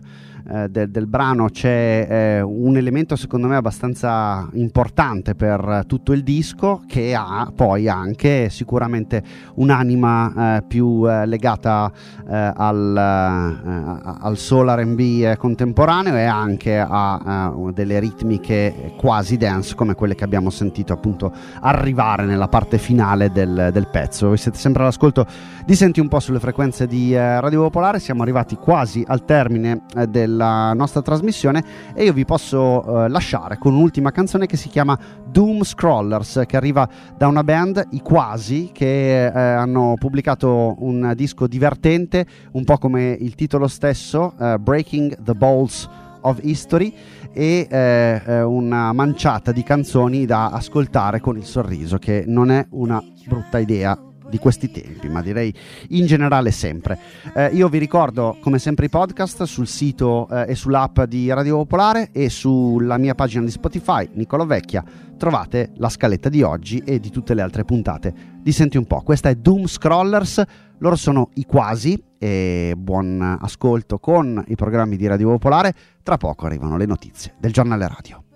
eh, 0.50 0.68
del- 0.68 0.90
del 0.90 1.06
brano 1.06 1.48
c'è 1.50 2.06
eh, 2.08 2.40
un 2.40 2.76
elemento 2.76 3.16
secondo 3.16 3.46
me 3.48 3.56
abbastanza 3.56 4.48
importante 4.52 5.34
per 5.34 5.84
tutto 5.86 6.12
il 6.12 6.22
disco 6.22 6.82
che 6.86 7.14
ha 7.14 7.50
poi 7.54 7.88
anche 7.88 8.48
sicuramente 8.50 9.22
un'anima 9.56 10.56
eh, 10.56 10.62
più 10.62 11.08
eh, 11.08 11.26
legata 11.26 11.90
eh, 12.28 12.52
al, 12.54 12.96
al 12.96 14.36
soul 14.36 14.68
R&B 14.68 15.36
contemporaneo 15.36 16.16
e 16.16 16.24
anche 16.24 16.78
a 16.78 17.52
delle 17.72 17.98
ritmiche 17.98 18.92
quasi 18.96 19.36
dance 19.36 19.74
come 19.74 19.94
quelle 19.94 20.14
che 20.14 20.24
abbiamo 20.24 20.50
sentito 20.50 20.92
appunto 20.92 21.32
arrivare 21.60 22.24
nella 22.24 22.48
parte 22.48 22.78
finale 22.78 23.30
del, 23.30 23.70
del 23.72 23.88
pezzo. 23.88 24.28
Voi 24.28 24.36
siete 24.36 24.58
sempre 24.58 24.82
all'ascolto 24.82 25.26
di 25.64 25.74
Senti 25.74 26.00
un 26.00 26.08
po' 26.08 26.20
sulle 26.20 26.40
frequenze 26.40 26.86
di 26.86 27.14
Radio 27.14 27.62
Popolare, 27.62 28.00
siamo 28.00 28.22
arrivati 28.22 28.56
quasi 28.56 29.04
al 29.06 29.24
termine 29.24 29.82
eh, 29.94 30.08
della 30.38 30.72
nostra 30.72 31.02
trasmissione 31.02 31.64
e 31.92 32.04
io 32.04 32.12
vi 32.12 32.24
posso 32.24 33.04
eh, 33.04 33.08
lasciare 33.08 33.58
con 33.58 33.74
un'ultima 33.74 34.12
canzone 34.12 34.46
che 34.46 34.56
si 34.56 34.68
chiama 34.68 34.96
Doom 35.26 35.64
Scrollers 35.64 36.44
che 36.46 36.56
arriva 36.56 36.88
da 37.16 37.26
una 37.26 37.42
band, 37.42 37.88
i 37.90 38.00
Quasi, 38.00 38.70
che 38.72 39.26
eh, 39.26 39.38
hanno 39.38 39.94
pubblicato 39.98 40.76
un 40.78 41.12
disco 41.16 41.46
divertente, 41.48 42.24
un 42.52 42.64
po' 42.64 42.78
come 42.78 43.16
il 43.18 43.34
titolo 43.34 43.66
stesso, 43.66 44.34
eh, 44.38 44.56
Breaking 44.58 45.22
the 45.22 45.34
Balls 45.34 45.88
of 46.22 46.38
History 46.42 46.94
e 47.32 47.66
eh, 47.68 48.22
eh, 48.24 48.42
una 48.42 48.92
manciata 48.92 49.52
di 49.52 49.62
canzoni 49.62 50.24
da 50.24 50.50
ascoltare 50.50 51.20
con 51.20 51.36
il 51.36 51.44
sorriso 51.44 51.98
che 51.98 52.24
non 52.26 52.50
è 52.50 52.66
una 52.70 53.02
brutta 53.26 53.58
idea 53.58 53.98
di 54.28 54.38
questi 54.38 54.70
tempi, 54.70 55.08
ma 55.08 55.22
direi 55.22 55.52
in 55.88 56.06
generale 56.06 56.50
sempre. 56.50 56.98
Eh, 57.34 57.48
io 57.48 57.68
vi 57.68 57.78
ricordo 57.78 58.36
come 58.40 58.58
sempre 58.58 58.86
i 58.86 58.88
podcast 58.88 59.44
sul 59.44 59.66
sito 59.66 60.28
eh, 60.30 60.50
e 60.50 60.54
sull'app 60.54 61.02
di 61.02 61.32
Radio 61.32 61.56
Popolare 61.56 62.10
e 62.12 62.28
sulla 62.28 62.98
mia 62.98 63.14
pagina 63.14 63.44
di 63.44 63.50
Spotify, 63.50 64.08
Nicolo 64.12 64.46
Vecchia, 64.46 64.84
trovate 65.16 65.72
la 65.76 65.88
scaletta 65.88 66.28
di 66.28 66.42
oggi 66.42 66.82
e 66.84 67.00
di 67.00 67.10
tutte 67.10 67.34
le 67.34 67.42
altre 67.42 67.64
puntate 67.64 68.14
di 68.40 68.52
Senti 68.52 68.76
un 68.76 68.86
po'. 68.86 69.02
Questa 69.02 69.28
è 69.28 69.34
Doom 69.34 69.66
Scrollers, 69.66 70.42
loro 70.78 70.96
sono 70.96 71.30
i 71.34 71.44
quasi 71.44 72.02
e 72.18 72.74
buon 72.76 73.38
ascolto 73.40 73.98
con 73.98 74.42
i 74.48 74.54
programmi 74.54 74.96
di 74.96 75.06
Radio 75.06 75.28
Popolare. 75.30 75.74
Tra 76.02 76.16
poco 76.16 76.46
arrivano 76.46 76.76
le 76.76 76.86
notizie 76.86 77.34
del 77.38 77.52
giornale 77.52 77.86
radio. 77.86 78.27